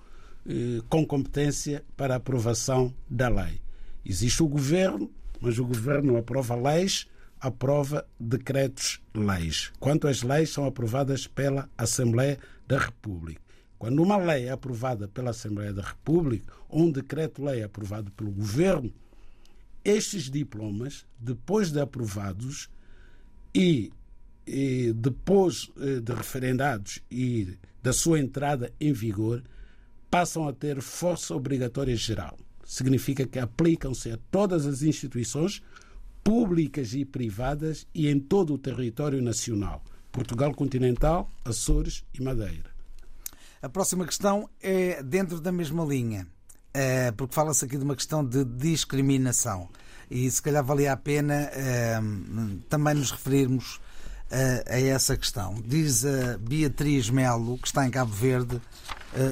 eh, 0.48 0.81
com 0.88 1.07
competência 1.07 1.85
para 1.94 2.16
aprovação 2.16 2.92
da 3.09 3.29
lei. 3.29 3.61
Existe 4.05 4.42
o 4.42 4.48
governo, 4.48 5.11
mas 5.38 5.59
o 5.59 5.66
governo 5.66 6.16
aprova 6.16 6.57
leis, 6.57 7.07
aprova 7.38 8.09
decretos-leis. 8.18 9.70
Quanto 9.79 10.09
às 10.09 10.22
leis, 10.22 10.48
são 10.48 10.64
aprovadas 10.64 11.27
pela 11.27 11.68
Assembleia 11.77 12.38
da 12.66 12.79
República. 12.79 13.42
Quando 13.79 14.03
uma 14.03 14.16
lei 14.16 14.46
é 14.46 14.51
aprovada 14.51 15.07
pela 15.07 15.31
Assembleia 15.31 15.74
da 15.74 15.83
República 15.83 16.51
ou 16.70 16.85
um 16.85 16.90
decreto-lei 16.90 17.61
é 17.61 17.64
aprovado 17.64 18.11
pelo 18.12 18.31
Governo, 18.31 18.90
estes 19.85 20.31
diplomas, 20.31 21.07
depois 21.18 21.70
de 21.70 21.81
aprovados 21.81 22.68
e, 23.54 23.92
e 24.46 24.92
depois 24.94 25.70
eh, 25.80 26.00
de 26.00 26.12
referendados 26.12 27.00
e 27.11 27.56
da 27.82 27.92
sua 27.92 28.18
entrada 28.18 28.72
em 28.80 28.92
vigor, 28.92 29.42
passam 30.11 30.48
a 30.48 30.52
ter 30.52 30.80
força 30.80 31.34
obrigatória 31.34 31.96
geral. 31.96 32.38
Significa 32.64 33.26
que 33.26 33.38
aplicam-se 33.38 34.11
a 34.11 34.18
todas 34.30 34.66
as 34.66 34.82
instituições 34.82 35.62
públicas 36.22 36.92
e 36.92 37.04
privadas 37.04 37.87
e 37.94 38.08
em 38.08 38.18
todo 38.18 38.52
o 38.52 38.58
território 38.58 39.22
nacional, 39.22 39.82
Portugal 40.12 40.52
continental, 40.54 41.30
Açores 41.44 42.04
e 42.12 42.22
Madeira. 42.22 42.70
A 43.62 43.68
próxima 43.68 44.04
questão 44.04 44.48
é 44.61 45.02
dentro 45.02 45.40
da 45.40 45.50
mesma 45.50 45.84
linha, 45.84 46.26
eh, 46.74 47.11
porque 47.12 47.34
fala-se 47.34 47.64
aqui 47.64 47.76
de 47.76 47.84
uma 47.84 47.96
questão 47.96 48.24
de 48.24 48.44
discriminação. 48.44 49.68
E 50.11 50.31
se 50.31 50.40
calhar 50.40 50.64
valia 50.64 50.92
a 50.92 50.97
pena 50.97 51.51
eh, 51.53 52.01
também 52.68 52.94
nos 52.94 53.11
referirmos 53.11 53.81
eh, 54.31 54.64
a 54.66 54.81
essa 54.81 55.16
questão. 55.16 55.62
Diz 55.64 56.05
a 56.05 56.38
Beatriz 56.38 57.11
Melo, 57.11 57.59
que 57.59 57.66
está 57.66 57.87
em 57.87 57.90
Cabo 57.90 58.12
Verde, 58.12 58.61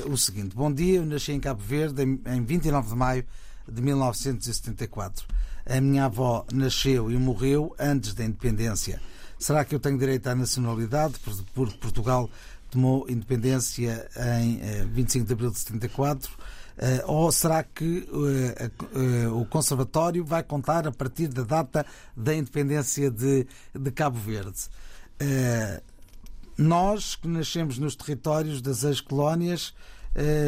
o 0.09 0.17
seguinte: 0.17 0.57
Bom 0.57 0.73
dia, 0.73 0.99
eu 0.99 1.07
nasci 1.07 1.33
em 1.33 1.41
Cabo 1.41 1.63
Verde 1.63 2.03
em 2.03 2.45
29 2.45 2.89
de 2.89 2.95
maio 2.95 3.25
de 3.69 3.83
1974. 3.83 5.27
A 5.69 5.81
minha 5.81 6.05
avó 6.05 6.47
nasceu 6.53 7.11
e 7.11 7.17
morreu 7.17 7.75
antes 7.79 8.15
da 8.15 8.25
independência. 8.25 9.01
Será 9.39 9.65
que 9.65 9.75
eu 9.75 9.81
tenho 9.81 9.99
direito 9.99 10.27
à 10.29 10.35
nacionalidade? 10.35 11.15
Porque 11.55 11.77
Portugal 11.79 12.31
tomou 12.77 13.09
independência 13.09 14.07
em 14.45 14.87
25 14.89 15.25
eh, 15.25 15.27
de 15.27 15.33
abril 15.33 15.51
de 15.51 15.59
74. 15.59 16.31
Eh, 16.77 17.03
ou 17.07 17.33
será 17.33 17.65
que 17.65 18.07
eh, 18.95 19.29
o 19.29 19.47
Conservatório 19.47 20.23
vai 20.23 20.43
contar 20.43 20.87
a 20.87 20.93
partir 20.93 21.29
da 21.29 21.43
data 21.43 21.87
da 22.15 22.35
independência 22.35 23.11
de, 23.11 23.47
de 23.75 23.91
Cabo 23.91 24.19
Verde? 24.19 24.69
Nós, 26.59 27.17
que 27.17 27.27
nascemos 27.27 27.79
nos 27.79 27.97
territórios 27.97 28.61
das 28.61 28.85
ex-colónias, 28.85 29.75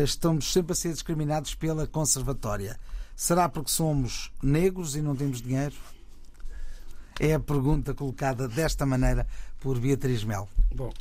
estamos 0.05 0.53
sempre 0.53 0.73
a 0.73 0.75
ser 0.75 0.93
discriminados 0.93 1.55
pela 1.55 1.87
Conservatória. 1.87 2.79
Será 3.17 3.49
porque 3.49 3.71
somos 3.71 4.31
negros 4.43 4.97
e 4.97 5.01
não 5.01 5.17
temos 5.17 5.41
dinheiro? 5.41 5.75
É 7.19 7.35
a 7.35 7.41
pergunta 7.41 7.95
colocada 7.95 8.47
desta 8.47 8.85
maneira 8.85 9.27
por 9.61 9.79
Beatriz 9.79 10.23
Mel. 10.25 10.49
Bom, 10.75 10.93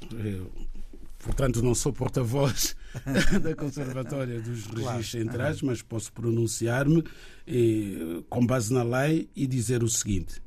Portanto, 1.19 1.61
não 1.63 1.73
sou 1.73 1.91
porta-voz 1.91 2.75
da 3.41 3.55
Conservatória 3.55 4.39
dos 4.39 4.67
Registros. 4.67 5.11
Centrais, 5.11 5.61
mas 5.61 5.81
posso 5.81 6.11
pronunciar-me 6.13 7.03
eh, 7.47 8.21
com 8.29 8.45
base 8.45 8.73
na 8.73 8.83
lei 8.83 9.29
e 9.35 9.47
dizer 9.47 9.83
o 9.83 9.89
seguinte: 9.89 10.41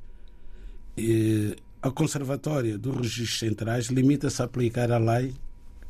eh, 0.96 1.56
a 1.82 1.90
Conservatória 1.90 2.78
dos 2.78 2.96
Registros 2.96 3.38
Centrais 3.38 3.86
limita-se 3.86 4.40
a 4.42 4.44
aplicar 4.44 4.92
a 4.92 4.98
lei 4.98 5.34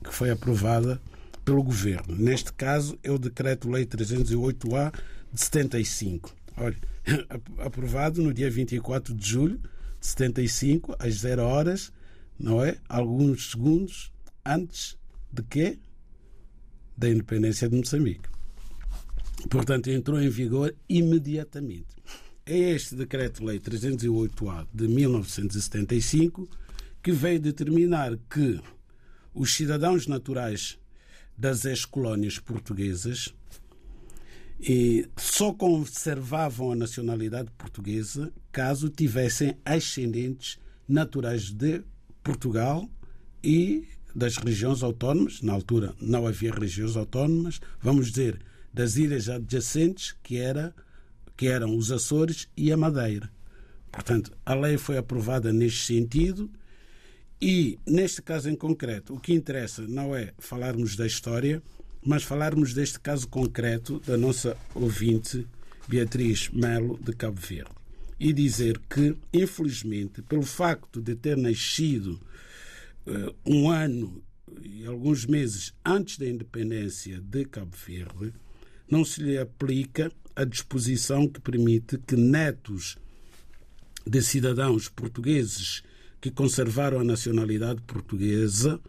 que 0.02 0.12
foi 0.12 0.30
aprovada 0.30 1.00
pelo 1.44 1.62
Governo. 1.62 2.16
Neste 2.16 2.52
caso, 2.52 2.98
é 3.02 3.10
o 3.10 3.18
Decreto-Lei 3.18 3.84
308-A 3.84 4.92
de 5.32 5.40
75. 5.40 6.34
Olha, 6.56 6.76
aprovado 7.58 8.22
no 8.22 8.32
dia 8.32 8.50
24 8.50 9.14
de 9.14 9.28
julho 9.28 9.58
de 10.00 10.06
75, 10.06 10.96
às 10.98 11.14
0 11.16 11.42
horas, 11.42 11.92
não 12.38 12.64
é? 12.64 12.76
Alguns 12.88 13.50
segundos 13.50 14.10
antes 14.44 14.96
de 15.32 15.42
quê? 15.42 15.78
Da 16.96 17.08
independência 17.08 17.68
de 17.68 17.76
Moçambique. 17.76 18.28
Portanto, 19.48 19.90
entrou 19.90 20.20
em 20.20 20.28
vigor 20.28 20.74
imediatamente. 20.88 21.88
É 22.44 22.58
este 22.58 22.94
Decreto-Lei 22.94 23.58
308-A 23.58 24.66
de 24.72 24.88
1975 24.88 26.48
que 27.02 27.12
veio 27.12 27.40
determinar 27.40 28.18
que 28.28 28.60
os 29.32 29.54
cidadãos 29.54 30.06
naturais 30.06 30.78
das 31.36 31.64
ex-colónias 31.64 32.38
portuguesas 32.38 33.32
e 34.60 35.08
só 35.16 35.54
conservavam 35.54 36.72
a 36.72 36.76
nacionalidade 36.76 37.50
portuguesa 37.56 38.30
caso 38.52 38.90
tivessem 38.90 39.56
ascendentes 39.64 40.58
naturais 40.86 41.50
de 41.50 41.82
Portugal 42.22 42.86
e 43.42 43.88
das 44.14 44.36
regiões 44.36 44.82
autónomas, 44.82 45.40
na 45.42 45.52
altura 45.52 45.94
não 46.00 46.26
havia 46.26 46.52
regiões 46.52 46.96
autónomas, 46.96 47.60
vamos 47.80 48.10
dizer, 48.10 48.40
das 48.72 48.96
ilhas 48.96 49.28
adjacentes, 49.28 50.14
que, 50.22 50.36
era, 50.36 50.74
que 51.36 51.46
eram 51.48 51.76
os 51.76 51.90
Açores 51.90 52.48
e 52.56 52.72
a 52.72 52.76
Madeira. 52.76 53.30
Portanto, 53.90 54.32
a 54.46 54.54
lei 54.54 54.78
foi 54.78 54.96
aprovada 54.96 55.52
neste 55.52 55.86
sentido 55.86 56.50
e, 57.40 57.78
neste 57.86 58.22
caso 58.22 58.48
em 58.48 58.54
concreto, 58.54 59.14
o 59.14 59.20
que 59.20 59.32
interessa 59.32 59.82
não 59.88 60.14
é 60.14 60.32
falarmos 60.38 60.94
da 60.94 61.06
história, 61.06 61.62
mas 62.04 62.22
falarmos 62.22 62.72
deste 62.72 63.00
caso 63.00 63.28
concreto 63.28 64.00
da 64.06 64.16
nossa 64.16 64.56
ouvinte 64.74 65.46
Beatriz 65.88 66.48
Melo 66.50 66.98
de 67.02 67.12
Cabo 67.12 67.40
Verde 67.40 67.80
e 68.18 68.32
dizer 68.34 68.78
que, 68.88 69.16
infelizmente, 69.32 70.20
pelo 70.20 70.42
facto 70.42 71.00
de 71.00 71.16
ter 71.16 71.38
nascido 71.38 72.20
um 73.46 73.70
ano 73.70 74.22
e 74.62 74.84
alguns 74.86 75.26
meses 75.26 75.72
antes 75.84 76.18
da 76.18 76.26
independência 76.26 77.20
de 77.20 77.44
Cabo 77.44 77.76
Verde, 77.86 78.32
não 78.90 79.04
se 79.04 79.22
lhe 79.22 79.38
aplica 79.38 80.10
a 80.34 80.44
disposição 80.44 81.28
que 81.28 81.40
permite 81.40 81.98
que 81.98 82.16
netos 82.16 82.96
de 84.06 84.22
cidadãos 84.22 84.88
portugueses 84.88 85.82
que 86.20 86.30
conservaram 86.30 87.00
a 87.00 87.04
nacionalidade 87.04 87.80
portuguesa 87.82 88.80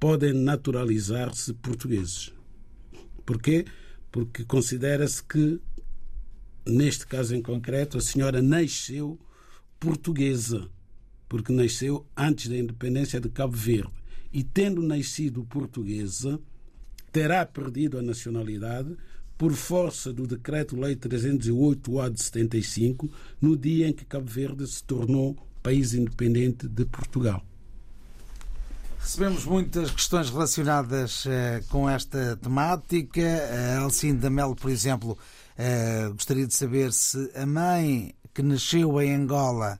podem 0.00 0.32
naturalizar-se 0.32 1.52
portugueses. 1.54 2.32
Porquê? 3.24 3.64
Porque 4.10 4.44
considera-se 4.44 5.22
que, 5.22 5.60
neste 6.66 7.06
caso 7.06 7.34
em 7.34 7.42
concreto, 7.42 7.98
a 7.98 8.00
senhora 8.00 8.42
nasceu 8.42 9.18
portuguesa 9.78 10.68
porque 11.28 11.52
nasceu 11.52 12.06
antes 12.16 12.48
da 12.48 12.56
independência 12.56 13.20
de 13.20 13.28
Cabo 13.28 13.56
Verde. 13.56 13.92
E 14.32 14.42
tendo 14.42 14.82
nascido 14.82 15.44
portuguesa, 15.44 16.40
terá 17.12 17.46
perdido 17.46 17.98
a 17.98 18.02
nacionalidade 18.02 18.96
por 19.36 19.52
força 19.52 20.12
do 20.12 20.26
Decreto-Lei 20.26 20.96
308-A 20.96 22.08
de 22.08 22.22
75, 22.22 23.10
no 23.40 23.56
dia 23.56 23.88
em 23.88 23.92
que 23.92 24.04
Cabo 24.04 24.26
Verde 24.26 24.66
se 24.66 24.82
tornou 24.82 25.36
país 25.62 25.94
independente 25.94 26.68
de 26.68 26.84
Portugal. 26.84 27.44
Recebemos 28.98 29.44
muitas 29.44 29.90
questões 29.90 30.30
relacionadas 30.30 31.26
uh, 31.26 31.28
com 31.68 31.88
esta 31.88 32.36
temática. 32.36 33.22
A 33.76 33.80
Alcinda 33.80 34.30
Melo, 34.30 34.56
por 34.56 34.70
exemplo, 34.70 35.18
uh, 35.58 36.12
gostaria 36.14 36.46
de 36.46 36.54
saber 36.54 36.90
se 36.92 37.30
a 37.34 37.44
mãe 37.44 38.14
que 38.32 38.42
nasceu 38.42 39.00
em 39.02 39.14
Angola, 39.14 39.78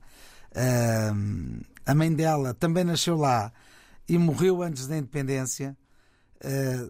uh, 0.56 1.64
a 1.86 1.94
mãe 1.94 2.12
dela 2.12 2.54
também 2.54 2.84
nasceu 2.84 3.16
lá 3.16 3.52
e 4.08 4.16
morreu 4.18 4.62
antes 4.62 4.86
da 4.86 4.96
independência. 4.96 5.76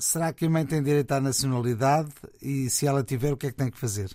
será 0.01 0.33
que 0.33 0.47
a 0.47 0.51
mãe 0.51 0.67
tem 0.67 0.83
direito 0.83 1.13
à 1.13 1.21
nacionalidade? 1.21 2.11
E 2.43 2.69
se 2.69 2.87
ela 2.87 3.05
tiver, 3.05 3.33
o 3.33 3.37
que 3.37 3.47
é 3.47 3.51
que 3.51 3.57
tem 3.57 3.71
que 3.71 3.79
fazer? 3.79 4.11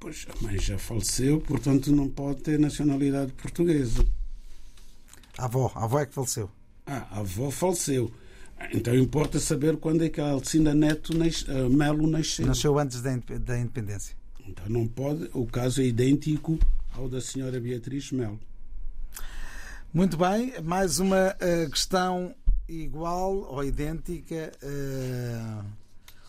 Pois 0.00 0.26
a 0.28 0.44
mãe 0.44 0.58
já 0.58 0.78
faleceu, 0.78 1.40
portanto 1.40 1.90
não 1.90 2.08
pode 2.08 2.42
ter 2.42 2.58
nacionalidade 2.58 3.32
portuguesa. 3.32 4.04
A 5.36 5.44
avó, 5.46 5.72
a 5.74 5.84
avó 5.84 6.00
é 6.00 6.06
que 6.06 6.14
faleceu. 6.14 6.50
Ah, 6.86 7.06
a 7.10 7.18
avó 7.20 7.50
faleceu. 7.50 8.10
Então 8.72 8.94
importa 8.94 9.38
saber 9.38 9.76
quando 9.76 10.04
é 10.04 10.08
que 10.08 10.20
a 10.20 10.30
Alcinda 10.30 10.74
Neto 10.74 11.12
uh, 11.12 11.70
Melo 11.70 12.06
nasceu. 12.06 12.46
Nasceu 12.46 12.78
antes 12.78 13.00
da, 13.00 13.16
da 13.16 13.58
independência. 13.58 14.16
Então 14.46 14.64
não 14.68 14.86
pode, 14.86 15.28
o 15.32 15.46
caso 15.46 15.80
é 15.80 15.84
idêntico 15.84 16.58
ao 16.98 17.08
da 17.08 17.20
senhora 17.20 17.60
Beatriz 17.60 18.10
Melo. 18.10 18.40
Muito 19.94 20.16
bem, 20.16 20.60
mais 20.62 20.98
uma 20.98 21.32
uh, 21.32 21.70
questão 21.70 22.34
igual 22.68 23.36
ou 23.36 23.62
idêntica. 23.64 24.52
Uh, 24.60 25.64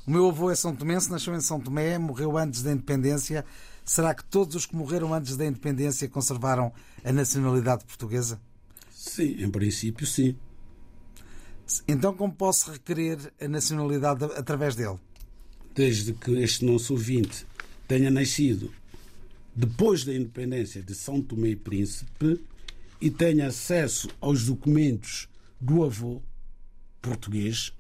o 0.06 0.12
meu 0.12 0.30
avô 0.30 0.52
é 0.52 0.56
São 0.56 0.76
Tomense, 0.76 1.10
nasceu 1.10 1.36
em 1.36 1.42
São 1.42 1.60
Tomé, 1.60 1.98
morreu 1.98 2.38
antes 2.38 2.62
da 2.62 2.72
independência. 2.72 3.44
Será 3.84 4.14
que 4.14 4.24
todos 4.24 4.56
os 4.56 4.68
que 4.68 4.76
morreram 4.76 5.12
antes 5.12 5.36
da 5.36 5.46
independência 5.46 6.08
conservaram 6.08 6.72
a 7.04 7.12
nacionalidade 7.12 7.84
portuguesa? 7.84 8.40
Sim, 8.92 9.44
em 9.44 9.50
princípio, 9.50 10.06
sim. 10.06 10.38
Então, 11.88 12.14
como 12.14 12.32
posso 12.32 12.72
requerer 12.72 13.34
a 13.42 13.48
nacionalidade 13.48 14.24
através 14.24 14.76
dele? 14.76 15.00
Desde 15.74 16.14
que 16.14 16.32
este 16.44 16.64
nosso 16.64 16.94
ouvinte 16.94 17.46
tenha 17.88 18.12
nascido 18.12 18.72
depois 19.56 20.04
da 20.04 20.14
independência 20.14 20.82
de 20.82 20.94
São 20.94 21.22
Tomé 21.22 21.50
e 21.50 21.56
Príncipe 21.56 22.42
e 23.02 23.10
tenha 23.10 23.48
acesso 23.48 24.10
aos 24.20 24.46
documentos 24.46 25.28
do 25.60 25.84
avô 25.84 26.22
português 27.02 27.74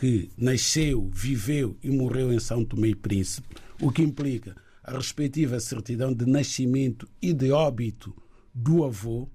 que 0.00 0.30
nasceu, 0.36 1.10
viveu 1.12 1.76
e 1.82 1.90
morreu 1.90 2.32
em 2.32 2.38
São 2.38 2.64
Tomé 2.64 2.88
e 2.88 2.94
Príncipe, 2.94 3.56
o 3.80 3.90
que 3.90 4.02
implica 4.02 4.56
a 4.82 4.92
respectiva 4.92 5.60
certidão 5.60 6.14
de 6.14 6.24
nascimento 6.24 7.08
e 7.20 7.32
de 7.32 7.50
óbito 7.50 8.14
do 8.54 8.84
avô, 8.84 9.28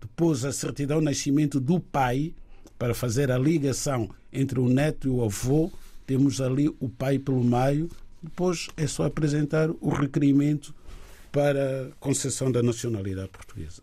depois 0.00 0.44
a 0.44 0.52
certidão 0.52 0.98
de 0.98 1.04
nascimento 1.04 1.60
do 1.60 1.78
pai 1.78 2.34
para 2.78 2.92
fazer 2.92 3.30
a 3.30 3.38
ligação 3.38 4.10
entre 4.32 4.58
o 4.58 4.68
neto 4.68 5.06
e 5.06 5.10
o 5.10 5.24
avô. 5.24 5.70
Temos 6.06 6.40
ali 6.40 6.68
o 6.80 6.88
pai 6.88 7.18
pelo 7.18 7.42
meio. 7.42 7.88
Depois 8.24 8.68
é 8.76 8.86
só 8.86 9.04
apresentar 9.04 9.68
o 9.80 9.90
requerimento 9.90 10.74
para 11.30 11.90
concessão 12.00 12.50
da 12.50 12.62
nacionalidade 12.62 13.28
portuguesa. 13.28 13.82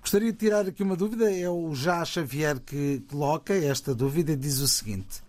Gostaria 0.00 0.30
de 0.30 0.38
tirar 0.38 0.68
aqui 0.68 0.84
uma 0.84 0.94
dúvida. 0.94 1.28
É 1.34 1.50
o 1.50 1.74
Já 1.74 2.04
Xavier 2.04 2.60
que 2.60 3.02
coloca 3.08 3.52
esta 3.52 3.92
dúvida 3.92 4.32
e 4.32 4.36
diz 4.36 4.60
o 4.60 4.68
seguinte: 4.68 5.20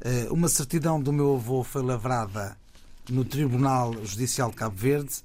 eh, 0.00 0.28
Uma 0.30 0.48
certidão 0.48 1.02
do 1.02 1.12
meu 1.12 1.34
avô 1.34 1.64
foi 1.64 1.82
lavrada 1.82 2.56
no 3.08 3.24
Tribunal 3.24 3.92
Judicial 4.04 4.50
de 4.50 4.56
Cabo 4.56 4.76
Verde, 4.76 5.16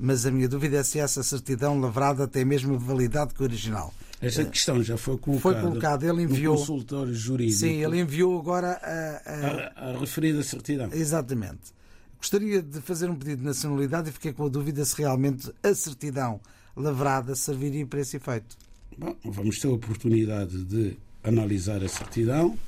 mas 0.00 0.24
a 0.24 0.30
minha 0.30 0.48
dúvida 0.48 0.78
é 0.78 0.82
se 0.82 0.98
essa 0.98 1.22
certidão 1.22 1.78
lavrada 1.78 2.26
tem 2.26 2.42
a 2.42 2.46
mesma 2.46 2.76
validade 2.78 3.34
que 3.34 3.42
o 3.42 3.44
original. 3.44 3.92
Essa 4.18 4.44
questão 4.44 4.82
já 4.82 4.96
foi 4.96 5.18
colocada. 5.18 5.60
Foi 5.60 5.70
colocada, 5.70 6.06
ele 6.06 6.22
enviou. 6.22 6.54
No 6.54 6.60
consultório 6.60 7.14
jurídico. 7.14 7.60
Sim, 7.60 7.84
ele 7.84 8.00
enviou 8.00 8.38
agora 8.38 8.72
a, 8.82 9.84
a, 9.84 9.88
a, 9.88 9.90
a 9.90 9.98
referida 9.98 10.42
certidão. 10.42 10.88
Exatamente. 10.92 11.72
Gostaria 12.18 12.62
de 12.62 12.80
fazer 12.80 13.10
um 13.10 13.14
pedido 13.14 13.38
de 13.38 13.44
nacionalidade 13.44 14.08
e 14.08 14.12
fiquei 14.12 14.32
com 14.32 14.46
a 14.46 14.48
dúvida 14.48 14.84
se 14.84 14.96
realmente 14.98 15.50
a 15.62 15.74
certidão 15.74 16.40
lavrada 16.74 17.34
serviria 17.34 17.86
para 17.86 18.00
esse 18.00 18.16
efeito. 18.16 18.56
Bom, 18.96 19.14
vamos 19.24 19.58
ter 19.58 19.68
a 19.68 19.72
oportunidade 19.72 20.64
de 20.64 20.98
analisar 21.22 21.82
a 21.82 21.88
certidão 21.88 22.58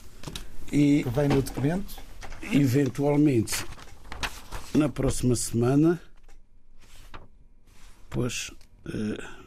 e. 0.70 1.02
Que 1.02 1.10
vem 1.10 1.28
no 1.28 1.40
documento? 1.42 1.96
Eventualmente, 2.50 3.64
na 4.74 4.88
próxima 4.88 5.36
semana, 5.36 6.00
pois. 8.12 8.50
Uh, 8.86 9.42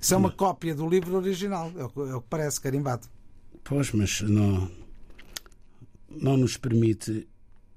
isso 0.00 0.12
é 0.12 0.16
uma 0.18 0.30
cópia 0.30 0.74
do 0.74 0.86
livro 0.86 1.16
original, 1.16 1.72
é 1.76 1.84
o, 1.84 2.06
é 2.08 2.14
o 2.14 2.20
que 2.20 2.28
parece, 2.28 2.60
carimbado. 2.60 3.08
Pois, 3.62 3.90
mas 3.92 4.20
não, 4.20 4.70
não 6.10 6.36
nos 6.36 6.58
permite 6.58 7.26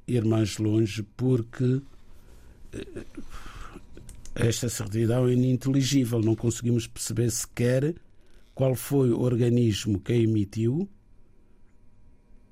ir 0.05 0.25
mais 0.25 0.57
longe 0.57 1.03
porque 1.15 1.81
eh, 2.73 3.05
esta 4.35 4.67
certidão 4.67 5.25
é 5.25 5.31
ininteligível. 5.31 6.19
Não 6.19 6.35
conseguimos 6.35 6.85
perceber 6.85 7.31
sequer 7.31 7.95
qual 8.53 8.75
foi 8.75 9.11
o 9.11 9.21
organismo 9.21 9.97
que 9.97 10.11
a 10.11 10.17
emitiu. 10.17 10.89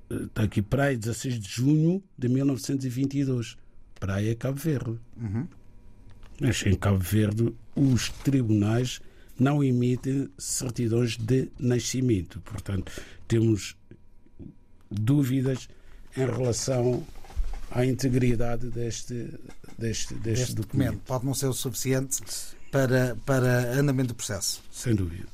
Está 0.10 0.44
aqui 0.44 0.62
Praia, 0.62 0.98
16 0.98 1.38
de 1.38 1.50
junho 1.50 2.02
de 2.18 2.30
1922. 2.30 3.58
Praia 4.00 4.34
Cabo 4.36 4.58
Verde. 4.58 4.98
Uhum. 5.18 5.48
Mas 6.40 6.64
em 6.66 6.76
Cabo 6.76 7.00
Verde, 7.00 7.54
os 7.76 8.10
tribunais 8.10 9.02
não 9.40 9.64
emitem 9.64 10.30
certidões 10.38 11.18
de 11.18 11.50
nascimento. 11.60 12.40
Portanto, 12.42 12.92
temos 13.28 13.76
dúvidas 14.90 15.68
em 16.16 16.26
relação 16.26 17.06
à 17.72 17.86
integridade 17.86 18.70
deste, 18.70 19.30
deste, 19.78 20.14
deste 20.16 20.44
este 20.44 20.56
documento. 20.56 20.92
documento. 20.92 21.08
Pode 21.08 21.26
não 21.26 21.34
ser 21.34 21.48
o 21.48 21.54
suficiente 21.54 22.22
para, 22.72 23.18
para 23.26 23.74
andamento 23.74 24.10
do 24.10 24.16
processo. 24.16 24.62
Sem 24.72 24.96
dúvida. 24.96 25.28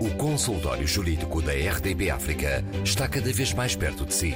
O 0.00 0.16
consultório 0.16 0.86
jurídico 0.86 1.42
da 1.42 1.52
RDB 1.52 2.10
África 2.10 2.64
está 2.84 3.06
cada 3.08 3.32
vez 3.32 3.52
mais 3.52 3.76
perto 3.76 4.06
de 4.06 4.14
si. 4.14 4.34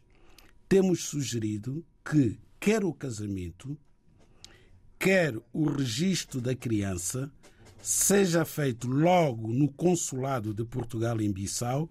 temos 0.68 1.06
sugerido 1.06 1.86
que 2.04 2.40
quer 2.60 2.84
o 2.84 2.94
casamento, 2.94 3.78
quer 4.98 5.36
o 5.54 5.70
registro 5.70 6.42
da 6.42 6.56
criança 6.56 7.32
seja 7.82 8.44
feito 8.44 8.88
logo 8.88 9.54
no 9.54 9.72
consulado 9.72 10.54
de 10.54 10.66
Portugal 10.66 11.22
em 11.22 11.32
Bissau 11.32 11.90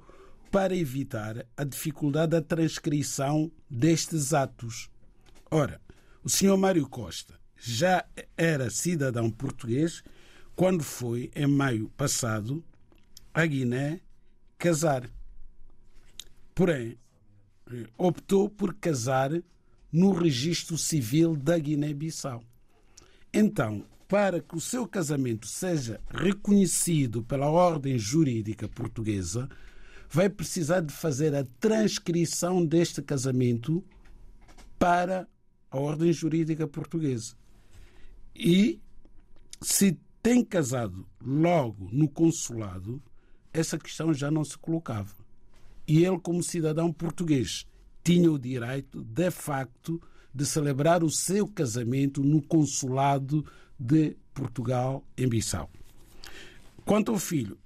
para 0.50 0.76
evitar 0.76 1.46
a 1.56 1.64
dificuldade 1.64 2.32
da 2.32 2.42
transcrição 2.42 3.50
destes 3.70 4.32
atos. 4.32 4.90
Ora, 5.50 5.80
o 6.22 6.28
senhor 6.28 6.56
Mário 6.56 6.88
Costa 6.88 7.38
já 7.56 8.04
era 8.36 8.70
cidadão 8.70 9.30
português 9.30 10.02
quando 10.58 10.82
foi, 10.82 11.30
em 11.36 11.46
maio 11.46 11.88
passado, 11.90 12.64
a 13.32 13.46
Guiné 13.46 14.00
casar. 14.58 15.08
Porém, 16.52 16.98
optou 17.96 18.50
por 18.50 18.74
casar 18.74 19.30
no 19.92 20.10
registro 20.10 20.76
civil 20.76 21.36
da 21.36 21.56
Guiné-Bissau. 21.56 22.42
Então, 23.32 23.84
para 24.08 24.40
que 24.40 24.56
o 24.56 24.60
seu 24.60 24.84
casamento 24.84 25.46
seja 25.46 26.00
reconhecido 26.10 27.22
pela 27.22 27.48
ordem 27.48 27.96
jurídica 27.96 28.68
portuguesa, 28.68 29.48
vai 30.10 30.28
precisar 30.28 30.80
de 30.80 30.92
fazer 30.92 31.36
a 31.36 31.46
transcrição 31.60 32.66
deste 32.66 33.00
casamento 33.00 33.84
para 34.76 35.28
a 35.70 35.78
ordem 35.78 36.12
jurídica 36.12 36.66
portuguesa. 36.66 37.36
E 38.34 38.80
se 39.62 39.96
tem 40.22 40.44
casado 40.44 41.06
logo 41.20 41.88
no 41.92 42.08
consulado, 42.08 43.02
essa 43.52 43.78
questão 43.78 44.12
já 44.12 44.30
não 44.30 44.44
se 44.44 44.56
colocava. 44.58 45.14
E 45.86 46.04
ele, 46.04 46.18
como 46.18 46.42
cidadão 46.42 46.92
português, 46.92 47.66
tinha 48.04 48.30
o 48.30 48.38
direito, 48.38 49.02
de 49.02 49.30
facto, 49.30 50.00
de 50.34 50.44
celebrar 50.44 51.02
o 51.02 51.10
seu 51.10 51.46
casamento 51.46 52.22
no 52.22 52.42
consulado 52.42 53.44
de 53.78 54.16
Portugal 54.34 55.04
em 55.16 55.28
Bissau. 55.28 55.70
Quanto 56.84 57.12
ao 57.12 57.18
filho, 57.18 57.58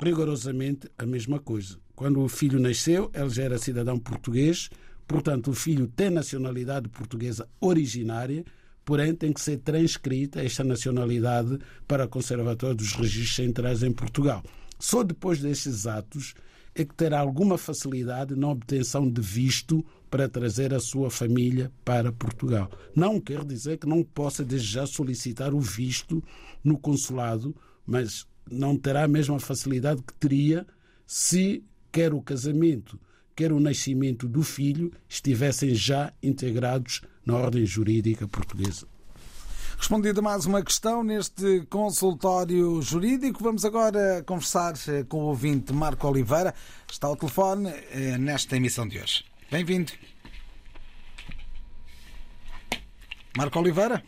rigorosamente 0.00 0.90
a 0.98 1.04
mesma 1.04 1.38
coisa. 1.38 1.78
Quando 1.94 2.20
o 2.20 2.28
filho 2.28 2.58
nasceu, 2.58 3.10
ele 3.14 3.28
já 3.28 3.42
era 3.44 3.58
cidadão 3.58 3.98
português, 3.98 4.70
portanto, 5.06 5.50
o 5.50 5.54
filho 5.54 5.86
tem 5.86 6.08
nacionalidade 6.08 6.88
portuguesa 6.88 7.48
originária, 7.60 8.44
porém 8.84 9.14
tem 9.14 9.32
que 9.32 9.40
ser 9.40 9.58
transcrita 9.58 10.42
esta 10.42 10.64
nacionalidade 10.64 11.58
para 11.86 12.04
a 12.04 12.08
Conservatória 12.08 12.74
dos 12.74 12.92
Registros 12.92 13.36
Centrais 13.36 13.82
em 13.82 13.92
Portugal. 13.92 14.42
Só 14.78 15.02
depois 15.02 15.40
destes 15.40 15.86
atos 15.86 16.34
é 16.74 16.84
que 16.84 16.94
terá 16.94 17.20
alguma 17.20 17.58
facilidade 17.58 18.34
na 18.34 18.48
obtenção 18.48 19.08
de 19.08 19.20
visto 19.20 19.84
para 20.10 20.28
trazer 20.28 20.72
a 20.72 20.80
sua 20.80 21.10
família 21.10 21.70
para 21.84 22.12
Portugal. 22.12 22.70
Não 22.94 23.20
quer 23.20 23.44
dizer 23.44 23.78
que 23.78 23.86
não 23.86 24.02
possa 24.02 24.44
desde 24.44 24.68
já 24.68 24.86
solicitar 24.86 25.54
o 25.54 25.60
visto 25.60 26.22
no 26.64 26.78
consulado, 26.78 27.54
mas 27.86 28.26
não 28.50 28.76
terá 28.76 29.04
a 29.04 29.08
mesma 29.08 29.38
facilidade 29.38 30.02
que 30.02 30.14
teria 30.14 30.66
se 31.06 31.62
quer 31.92 32.14
o 32.14 32.22
casamento, 32.22 32.98
quer 33.34 33.52
o 33.52 33.60
nascimento 33.60 34.28
do 34.28 34.42
filho 34.42 34.92
estivessem 35.08 35.74
já 35.74 36.12
integrados 36.22 37.02
na 37.24 37.36
ordem 37.36 37.64
jurídica 37.66 38.26
portuguesa. 38.26 38.86
Respondida 39.80 40.20
mais 40.20 40.44
uma 40.44 40.62
questão 40.62 41.02
neste 41.02 41.62
consultório 41.70 42.82
jurídico, 42.82 43.42
vamos 43.42 43.64
agora 43.64 44.22
conversar 44.26 44.74
eh, 44.88 45.04
com 45.04 45.20
o 45.20 45.28
ouvinte 45.28 45.72
Marco 45.72 46.06
Oliveira. 46.06 46.54
Está 46.86 47.06
ao 47.06 47.16
telefone 47.16 47.70
eh, 47.90 48.18
nesta 48.18 48.56
emissão 48.56 48.86
de 48.86 48.98
hoje. 48.98 49.24
Bem-vindo. 49.50 49.90
Marco 53.34 53.58
Oliveira? 53.58 54.02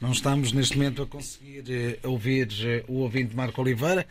Não 0.00 0.12
estamos 0.12 0.52
neste 0.52 0.78
momento 0.78 1.02
a 1.02 1.06
conseguir 1.06 1.64
eh, 1.68 1.98
ouvir 2.04 2.48
o 2.88 3.00
ouvinte 3.00 3.36
Marco 3.36 3.60
Oliveira. 3.60 4.06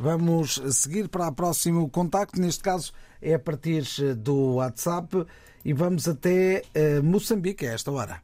Vamos 0.00 0.60
seguir 0.70 1.08
para 1.08 1.26
o 1.26 1.32
próximo 1.32 1.90
contacto. 1.90 2.40
Neste 2.40 2.62
caso 2.62 2.92
é 3.20 3.34
a 3.34 3.38
partir 3.38 3.82
do 4.14 4.54
WhatsApp 4.54 5.26
e 5.64 5.72
vamos 5.72 6.06
até 6.06 6.62
Moçambique 7.02 7.66
a 7.66 7.72
esta 7.72 7.90
hora. 7.90 8.22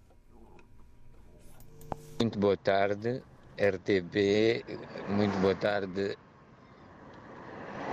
Muito 2.20 2.38
boa 2.38 2.56
tarde, 2.56 3.20
RTP, 3.58 4.64
muito 5.08 5.36
boa 5.40 5.56
tarde, 5.56 6.16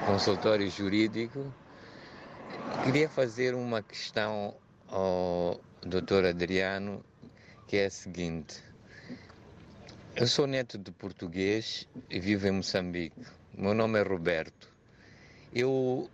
consultório 0.05 0.69
jurídico. 0.69 1.51
Queria 2.83 3.09
fazer 3.09 3.55
uma 3.55 3.81
questão 3.81 4.53
ao 4.87 5.59
Dr. 5.81 6.27
Adriano, 6.29 7.03
que 7.67 7.77
é 7.77 7.87
a 7.87 7.89
seguinte. 7.89 8.63
Eu 10.15 10.27
sou 10.27 10.45
neto 10.45 10.77
de 10.77 10.91
português 10.91 11.87
e 12.11 12.19
vivo 12.19 12.47
em 12.47 12.51
Moçambique. 12.51 13.40
Meu 13.57 13.73
nome 13.73 13.99
é 13.99 14.01
Roberto. 14.01 14.69
Eu 15.53 16.09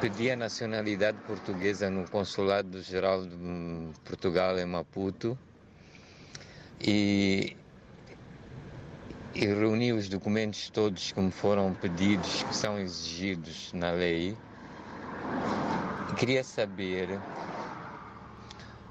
pedi 0.00 0.30
a 0.30 0.36
nacionalidade 0.36 1.18
portuguesa 1.26 1.90
no 1.90 2.08
Consulado 2.08 2.80
Geral 2.80 3.26
de 3.26 3.36
Portugal 4.04 4.56
em 4.56 4.66
Maputo 4.66 5.36
e, 6.80 7.56
e 9.34 9.46
reuni 9.46 9.92
os 9.92 10.08
documentos 10.08 10.70
todos 10.70 11.10
que 11.10 11.20
me 11.20 11.32
foram 11.32 11.74
pedidos, 11.74 12.44
que 12.44 12.54
são 12.54 12.78
exigidos 12.78 13.72
na 13.72 13.90
lei. 13.90 14.36
Queria 16.16 16.44
saber, 16.44 17.20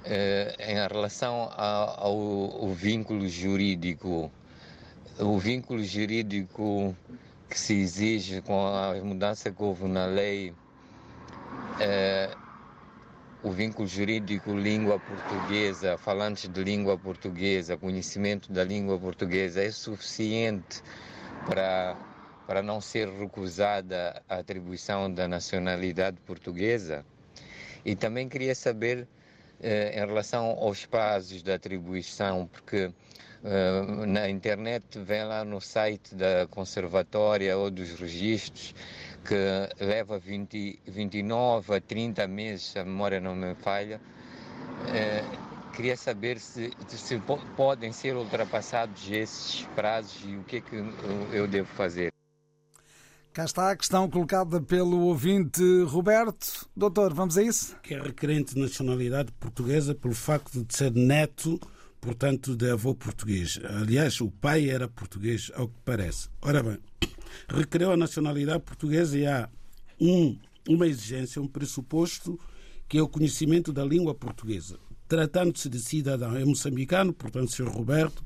eh, 0.04 0.56
em 0.60 0.76
relação 0.76 1.50
ao, 1.56 2.08
ao, 2.08 2.64
ao, 2.64 2.74
vínculo 2.74 3.28
jurídico, 3.30 4.30
o 5.20 5.38
vínculo 5.38 5.84
jurídico 5.84 6.96
que 7.50 7.60
se 7.60 7.74
exige 7.74 8.42
com 8.42 8.66
a 8.66 8.94
mudança 9.04 9.52
que 9.52 9.62
houve 9.62 9.86
na 9.88 10.06
lei. 10.06 10.54
Eh, 11.80 12.36
o 13.44 13.52
vínculo 13.52 13.88
jurídico 13.88 14.54
língua 14.54 15.00
portuguesa, 15.00 15.98
falantes 15.98 16.50
de 16.50 16.64
língua 16.64 16.98
portuguesa, 16.98 17.78
conhecimento 17.78 18.52
da 18.52 18.64
língua 18.64 19.00
portuguesa 19.00 19.64
é 19.64 19.72
suficiente 19.72 20.82
para, 21.46 21.96
para 22.46 22.62
não 22.62 22.82
ser 22.82 23.08
recusada 23.10 24.22
a 24.28 24.36
atribuição 24.36 25.12
da 25.14 25.28
nacionalidade 25.28 26.18
portuguesa? 26.26 27.06
E 27.86 27.96
também 27.96 28.28
queria 28.28 28.54
saber 28.54 29.08
eh, 29.62 29.94
em 29.96 30.06
relação 30.06 30.46
aos 30.60 30.86
prazos 30.86 31.42
da 31.42 31.56
atribuição, 31.56 32.46
porque 32.48 32.92
na 34.08 34.30
internet 34.30 35.00
vem 35.00 35.24
lá 35.24 35.46
no 35.46 35.62
site 35.62 36.14
da 36.14 36.46
conservatória 36.50 37.58
ou 37.58 37.72
dos 37.72 38.00
registros 38.00 38.74
que 39.24 39.84
leva 39.84 40.18
20, 40.18 40.80
29 40.88 41.76
a 41.76 41.82
30 41.82 42.28
meses, 42.28 42.72
se 42.72 42.80
a 42.80 42.86
memória 42.86 43.20
não 43.20 43.36
me 43.36 43.56
falha. 43.56 44.02
É, 44.94 45.24
queria 45.76 45.96
saber 45.96 46.40
se, 46.40 46.72
se 46.88 47.22
podem 47.56 47.92
ser 47.92 48.16
ultrapassados 48.16 49.10
esses 49.10 49.62
prazos 49.76 50.22
e 50.26 50.36
o 50.36 50.44
que 50.44 50.58
é 50.58 50.62
que 50.62 50.76
eu 51.32 51.48
devo 51.48 51.68
fazer. 51.68 52.12
Cá 53.32 53.46
está 53.46 53.72
a 53.72 53.76
questão 53.76 54.10
colocada 54.10 54.60
pelo 54.60 55.02
ouvinte 55.02 55.62
Roberto. 55.84 56.68
Doutor, 56.76 57.14
vamos 57.14 57.38
a 57.38 57.44
isso? 57.44 57.78
Que 57.84 57.94
é 57.94 58.02
requerente 58.02 58.56
de 58.56 58.60
nacionalidade 58.60 59.32
portuguesa 59.34 59.94
pelo 59.94 60.16
facto 60.16 60.66
de 60.66 60.76
ser 60.76 60.92
neto, 60.92 61.60
portanto, 62.00 62.56
de 62.56 62.70
avô 62.70 62.96
português. 62.96 63.60
Aliás, 63.64 64.20
o 64.22 64.30
pai 64.30 64.70
era 64.70 64.88
português, 64.88 65.52
ao 65.56 65.68
que 65.68 65.76
parece. 65.84 66.30
Ora 66.42 66.64
bem, 66.64 66.78
requereu 67.50 67.92
a 67.92 67.98
nacionalidade 67.98 68.64
portuguesa 68.64 69.18
e 69.18 69.26
há 69.26 69.50
um, 70.00 70.38
uma 70.68 70.88
exigência, 70.88 71.42
um 71.42 71.48
pressuposto, 71.48 72.40
que 72.88 72.98
é 72.98 73.02
o 73.02 73.08
conhecimento 73.08 73.72
da 73.72 73.84
língua 73.84 74.16
portuguesa. 74.16 74.80
Tratando-se 75.08 75.68
de 75.68 75.80
cidadão 75.80 76.36
é 76.36 76.46
moçambicano, 76.46 77.12
portanto, 77.12 77.52
Sr. 77.52 77.68
Roberto, 77.68 78.24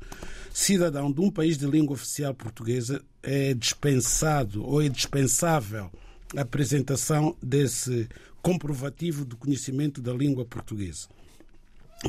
cidadão 0.54 1.12
de 1.12 1.22
um 1.22 1.32
país 1.32 1.58
de 1.58 1.66
língua 1.66 1.94
oficial 1.94 2.34
portuguesa, 2.34 3.02
é 3.22 3.54
dispensado 3.54 4.64
ou 4.64 4.82
é 4.82 4.90
dispensável 4.90 5.90
a 6.36 6.42
apresentação 6.42 7.36
desse 7.42 8.10
comprovativo 8.42 9.24
do 9.24 9.38
conhecimento 9.38 10.02
da 10.02 10.12
língua 10.14 10.46
portuguesa. 10.46 11.08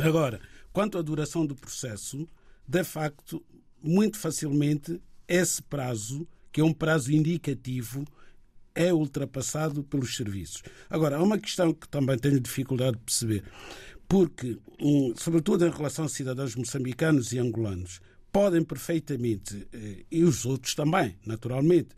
Agora, 0.00 0.40
quanto 0.74 0.98
à 0.98 1.02
duração 1.02 1.46
do 1.46 1.54
processo, 1.54 2.28
de 2.66 2.82
facto, 2.82 3.40
muito 3.80 4.18
facilmente 4.18 5.00
esse 5.28 5.62
prazo 5.62 6.26
que 6.50 6.60
é 6.60 6.64
um 6.64 6.72
prazo 6.72 7.12
indicativo, 7.12 8.04
é 8.74 8.92
ultrapassado 8.92 9.82
pelos 9.84 10.16
serviços. 10.16 10.62
Agora, 10.90 11.16
há 11.16 11.22
uma 11.22 11.38
questão 11.38 11.72
que 11.72 11.88
também 11.88 12.18
tenho 12.18 12.40
dificuldade 12.40 12.96
de 12.96 13.02
perceber, 13.02 13.44
porque, 14.08 14.58
sobretudo 15.16 15.64
em 15.64 15.70
relação 15.70 16.04
a 16.04 16.08
cidadãos 16.08 16.54
moçambicanos 16.56 17.32
e 17.32 17.38
angolanos, 17.38 18.00
podem 18.32 18.64
perfeitamente, 18.64 19.66
eh, 19.72 20.04
e 20.10 20.24
os 20.24 20.44
outros 20.44 20.74
também, 20.74 21.16
naturalmente, 21.24 21.90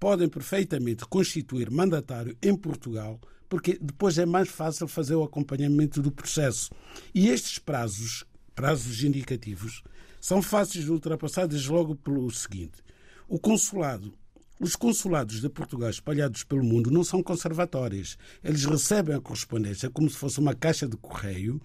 podem 0.00 0.28
perfeitamente 0.28 1.04
constituir 1.06 1.70
mandatário 1.70 2.36
em 2.42 2.56
Portugal, 2.56 3.20
porque 3.52 3.78
depois 3.78 4.16
é 4.16 4.24
mais 4.24 4.48
fácil 4.48 4.88
fazer 4.88 5.14
o 5.14 5.22
acompanhamento 5.22 6.00
do 6.00 6.10
processo. 6.10 6.70
E 7.14 7.28
estes 7.28 7.58
prazos, 7.58 8.24
prazos 8.54 9.04
indicativos, 9.04 9.82
são 10.18 10.40
fáceis 10.40 10.86
de 10.86 10.90
ultrapassar 10.90 11.46
desde 11.46 11.70
logo 11.70 11.94
pelo 11.94 12.30
seguinte: 12.30 12.82
o 13.28 13.38
consulado 13.38 14.14
Os 14.58 14.74
consulados 14.74 15.42
de 15.42 15.50
Portugal 15.50 15.90
espalhados 15.90 16.44
pelo 16.44 16.64
mundo 16.64 16.90
não 16.90 17.04
são 17.04 17.22
conservatórios. 17.22 18.16
Eles 18.42 18.64
recebem 18.64 19.14
a 19.14 19.20
correspondência 19.20 19.90
como 19.90 20.08
se 20.08 20.16
fosse 20.16 20.40
uma 20.40 20.54
caixa 20.54 20.88
de 20.88 20.96
correio 20.96 21.60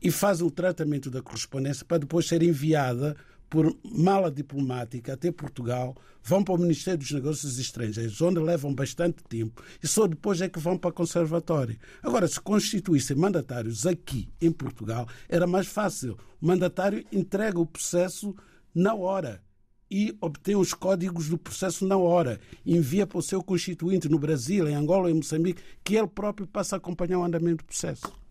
e 0.00 0.12
fazem 0.12 0.46
o 0.46 0.50
tratamento 0.50 1.10
da 1.10 1.22
correspondência 1.22 1.84
para 1.84 1.98
depois 1.98 2.28
ser 2.28 2.40
enviada 2.44 3.16
por 3.52 3.76
mala 3.84 4.30
diplomática 4.30 5.12
até 5.12 5.30
Portugal, 5.30 5.94
vão 6.22 6.42
para 6.42 6.54
o 6.54 6.58
Ministério 6.58 6.98
dos 6.98 7.10
Negócios 7.10 7.58
Estrangeiros, 7.58 8.18
onde 8.22 8.40
levam 8.40 8.74
bastante 8.74 9.22
tempo, 9.24 9.62
e 9.82 9.86
só 9.86 10.06
depois 10.06 10.40
é 10.40 10.48
que 10.48 10.58
vão 10.58 10.78
para 10.78 10.88
o 10.88 10.94
Conservatório. 10.94 11.76
Agora, 12.02 12.26
se 12.26 12.40
constituíssem 12.40 13.14
mandatários 13.14 13.86
aqui 13.86 14.32
em 14.40 14.50
Portugal, 14.50 15.06
era 15.28 15.46
mais 15.46 15.66
fácil. 15.66 16.16
O 16.40 16.46
mandatário 16.46 17.04
entrega 17.12 17.60
o 17.60 17.66
processo 17.66 18.34
na 18.74 18.94
hora 18.94 19.42
e 19.90 20.16
obtém 20.18 20.56
os 20.56 20.72
códigos 20.72 21.28
do 21.28 21.36
processo 21.36 21.86
na 21.86 21.98
hora. 21.98 22.40
Envia 22.64 23.06
para 23.06 23.18
o 23.18 23.22
seu 23.22 23.42
constituinte 23.42 24.08
no 24.08 24.18
Brasil, 24.18 24.66
em 24.66 24.74
Angola 24.74 25.10
em 25.10 25.14
Moçambique, 25.14 25.60
que 25.84 25.94
ele 25.94 26.08
próprio 26.08 26.46
passa 26.46 26.76
a 26.76 26.78
acompanhar 26.78 27.18
o 27.18 27.24
andamento 27.24 27.58
do 27.58 27.66
processo. 27.66 28.21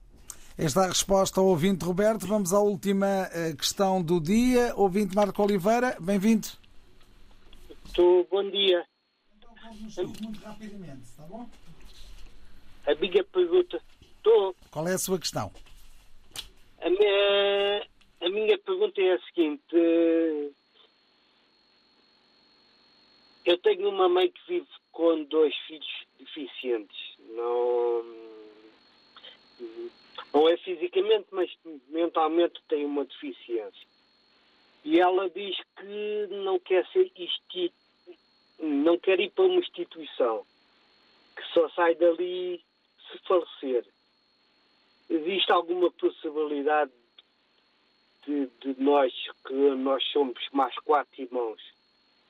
Esta 0.63 0.81
é 0.81 0.83
a 0.83 0.89
resposta 0.89 1.39
ao 1.39 1.47
ouvinte 1.47 1.83
Roberto. 1.83 2.27
Vamos 2.27 2.53
à 2.53 2.59
última 2.59 3.27
eh, 3.33 3.55
questão 3.57 3.99
do 3.99 4.21
dia. 4.21 4.75
Ouvinte 4.75 5.15
Marco 5.15 5.41
Oliveira, 5.41 5.97
bem-vindo. 5.99 6.49
Estou, 7.83 8.27
bom 8.29 8.47
dia. 8.47 8.85
Muito 9.97 10.39
rapidamente, 10.43 11.01
está 11.01 11.23
bom? 11.23 11.49
A 12.85 12.93
minha 12.93 13.23
pergunta. 13.23 13.81
Estou. 14.15 14.55
Qual 14.69 14.87
é 14.87 14.93
a 14.93 14.99
sua 14.99 15.17
questão? 15.17 15.51
A 16.79 16.89
minha, 16.91 17.87
a 18.21 18.29
minha 18.29 18.57
pergunta 18.59 19.01
é 19.01 19.13
a 19.15 19.19
seguinte. 19.21 20.53
Eu 23.45 23.57
tenho 23.63 23.89
uma 23.89 24.07
mãe 24.07 24.29
que 24.29 24.41
vive 24.47 24.67
com 24.91 25.23
dois 25.23 25.55
filhos 25.65 26.05
deficientes. 26.19 27.15
Não, 27.35 28.30
não 30.33 30.47
é 30.47 30.57
fisicamente, 30.57 31.27
mas 31.31 31.51
mentalmente 31.89 32.61
tem 32.67 32.85
uma 32.85 33.05
deficiência. 33.05 33.87
E 34.83 34.99
ela 34.99 35.29
diz 35.29 35.55
que 35.77 36.27
não 36.43 36.59
quer 36.59 36.85
ser 36.87 37.11
isti... 37.15 37.71
não 38.59 38.97
quer 38.97 39.19
ir 39.19 39.29
para 39.31 39.45
uma 39.45 39.59
instituição, 39.59 40.45
que 41.35 41.43
só 41.53 41.69
sai 41.69 41.95
dali 41.95 42.61
se 43.11 43.17
falecer. 43.27 43.85
Existe 45.09 45.51
alguma 45.51 45.91
possibilidade 45.91 46.91
de, 48.25 48.47
de 48.61 48.81
nós, 48.81 49.13
que 49.45 49.53
nós 49.53 50.03
somos 50.11 50.39
mais 50.51 50.73
quatro 50.79 51.21
irmãos, 51.21 51.61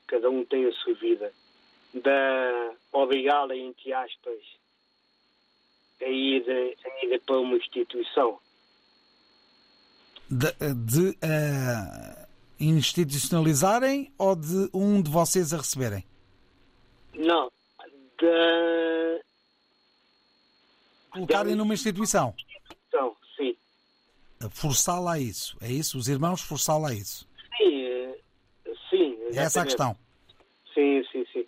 cada 0.06 0.28
um 0.28 0.44
tem 0.44 0.66
a 0.66 0.72
sua 0.72 0.94
vida, 0.94 1.32
da 1.94 2.74
obrigá-la, 2.92 3.56
entre 3.56 3.92
aspas, 3.92 4.40
a 6.02 6.08
ir, 6.08 6.44
a 6.50 7.04
ir 7.04 7.20
para 7.20 7.38
uma 7.38 7.56
instituição. 7.56 8.38
De, 10.30 10.50
de 10.74 11.10
uh, 11.10 12.26
institucionalizarem 12.58 14.12
ou 14.18 14.34
de 14.34 14.70
um 14.72 15.02
de 15.02 15.10
vocês 15.10 15.52
a 15.52 15.58
receberem? 15.58 16.04
Não. 17.14 17.50
De... 18.18 19.22
Colocarem 21.10 21.54
numa 21.54 21.74
instituição? 21.74 22.34
Então, 22.88 23.14
sim. 23.36 23.54
Forçá-la 24.50 25.14
a 25.14 25.18
isso. 25.18 25.56
É 25.60 25.70
isso? 25.70 25.98
Os 25.98 26.08
irmãos 26.08 26.40
forçá-la 26.40 26.88
a 26.88 26.94
isso? 26.94 27.28
Sim, 27.58 27.84
eh, 27.84 28.18
sim. 28.88 29.18
É 29.34 29.38
essa 29.38 29.60
a 29.60 29.64
questão? 29.64 29.96
Sim, 30.72 31.04
sim, 31.12 31.26
sim. 31.32 31.46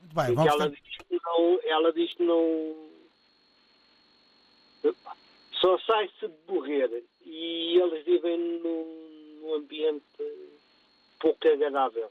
Muito 0.00 0.14
bem, 0.14 0.34
vamos 0.34 0.52
ela, 0.52 0.70
ter... 0.70 0.80
diz 0.80 0.96
que 0.96 1.20
não, 1.24 1.60
ela 1.64 1.92
diz 1.92 2.14
que 2.14 2.22
não. 2.24 2.89
Só 5.52 5.78
sai-se 5.80 6.28
de 6.28 6.34
morrer 6.48 7.04
e 7.24 7.78
eles 7.78 8.04
vivem 8.04 8.38
num, 8.38 9.40
num 9.42 9.54
ambiente 9.54 10.04
pouco 11.18 11.46
agradável. 11.46 12.10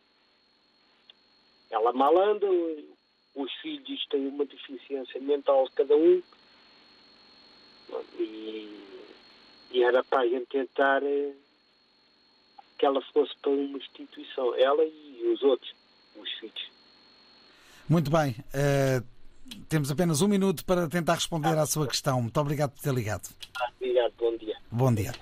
Ela 1.72 1.94
mal 1.94 2.18
anda, 2.18 2.48
os 3.36 3.54
filhos 3.62 4.06
têm 4.08 4.28
uma 4.28 4.46
deficiência 4.46 5.20
mental 5.20 5.68
cada 5.76 5.96
um 5.96 6.22
e, 8.18 8.84
e 9.72 9.84
era 9.84 10.04
para 10.04 10.22
a 10.22 10.28
gente 10.28 10.46
tentar 10.48 11.04
eh, 11.04 11.34
que 12.78 12.86
ela 12.86 13.02
fosse 13.14 13.36
para 13.42 13.52
uma 13.52 13.78
instituição, 13.78 14.56
ela 14.56 14.84
e 14.84 15.32
os 15.34 15.42
outros, 15.44 15.74
os 16.16 16.32
filhos. 16.34 16.72
Muito 17.90 18.12
bem. 18.12 18.36
Uh, 18.54 19.19
temos 19.68 19.92
apenas 19.92 20.22
um 20.22 20.28
minuto 20.28 20.64
para 20.66 20.88
tentar 20.88 21.16
responder 21.16 21.58
à 21.58 21.66
sua 21.66 21.88
questão. 21.88 22.22
Muito 22.22 22.40
obrigado 22.40 22.72
por 22.72 22.82
ter 22.82 22.94
ligado. 22.94 23.30
Obrigado, 23.78 24.14
bom 24.20 24.38
dia. 24.38 24.56
Bom 24.72 24.94
dia. 24.94 25.14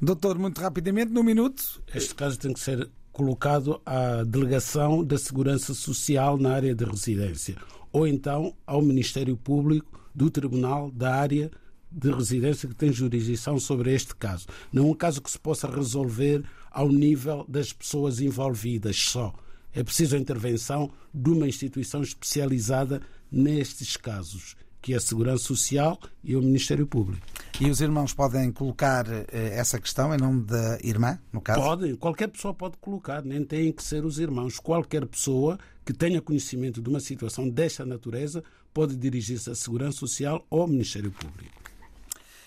Doutor, 0.00 0.38
muito 0.38 0.60
rapidamente, 0.60 1.12
num 1.12 1.22
minuto. 1.22 1.82
Este 1.94 2.14
caso 2.14 2.38
tem 2.38 2.52
que 2.52 2.60
ser 2.60 2.88
colocado 3.12 3.80
à 3.86 4.22
Delegação 4.24 5.02
da 5.02 5.16
Segurança 5.16 5.72
Social 5.72 6.36
na 6.36 6.52
área 6.52 6.74
de 6.74 6.84
residência 6.84 7.56
ou 7.96 8.06
então 8.06 8.54
ao 8.66 8.82
Ministério 8.82 9.38
Público 9.38 9.98
do 10.14 10.30
Tribunal 10.30 10.90
da 10.90 11.14
área 11.14 11.50
de 11.90 12.10
residência 12.10 12.68
que 12.68 12.74
tem 12.74 12.92
jurisdição 12.92 13.58
sobre 13.58 13.94
este 13.94 14.14
caso. 14.14 14.46
Não 14.70 14.88
é 14.88 14.90
um 14.90 14.94
caso 14.94 15.22
que 15.22 15.30
se 15.30 15.38
possa 15.38 15.66
resolver 15.66 16.44
ao 16.70 16.90
nível 16.90 17.46
das 17.48 17.72
pessoas 17.72 18.20
envolvidas 18.20 18.96
só. 18.96 19.32
É 19.72 19.82
preciso 19.82 20.14
a 20.14 20.18
intervenção 20.18 20.90
de 21.12 21.30
uma 21.30 21.48
instituição 21.48 22.02
especializada 22.02 23.00
nestes 23.36 23.96
casos, 23.96 24.56
que 24.80 24.94
é 24.94 24.96
a 24.96 25.00
Segurança 25.00 25.44
Social 25.44 25.98
e 26.24 26.34
o 26.34 26.40
Ministério 26.40 26.86
Público. 26.86 27.26
E 27.60 27.68
os 27.68 27.80
irmãos 27.80 28.14
podem 28.14 28.50
colocar 28.52 29.06
eh, 29.08 29.26
essa 29.52 29.80
questão 29.80 30.14
em 30.14 30.18
nome 30.18 30.44
da 30.44 30.78
irmã, 30.82 31.18
no 31.32 31.40
caso? 31.40 31.60
Podem, 31.60 31.96
qualquer 31.96 32.28
pessoa 32.28 32.54
pode 32.54 32.76
colocar, 32.78 33.22
nem 33.24 33.44
têm 33.44 33.72
que 33.72 33.82
ser 33.82 34.04
os 34.04 34.18
irmãos. 34.18 34.58
Qualquer 34.58 35.06
pessoa 35.06 35.58
que 35.84 35.92
tenha 35.92 36.20
conhecimento 36.20 36.80
de 36.80 36.88
uma 36.88 37.00
situação 37.00 37.48
desta 37.48 37.84
natureza 37.84 38.42
pode 38.72 38.96
dirigir-se 38.96 39.50
à 39.50 39.54
Segurança 39.54 39.98
Social 39.98 40.46
ou 40.50 40.62
ao 40.62 40.68
Ministério 40.68 41.10
Público. 41.10 41.70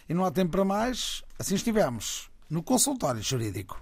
E 0.07 0.13
não 0.13 0.25
há 0.25 0.31
tempo 0.31 0.51
para 0.51 0.65
mais, 0.65 1.23
assim 1.37 1.55
estivemos 1.55 2.29
no 2.49 2.63
consultório 2.63 3.21
jurídico. 3.21 3.81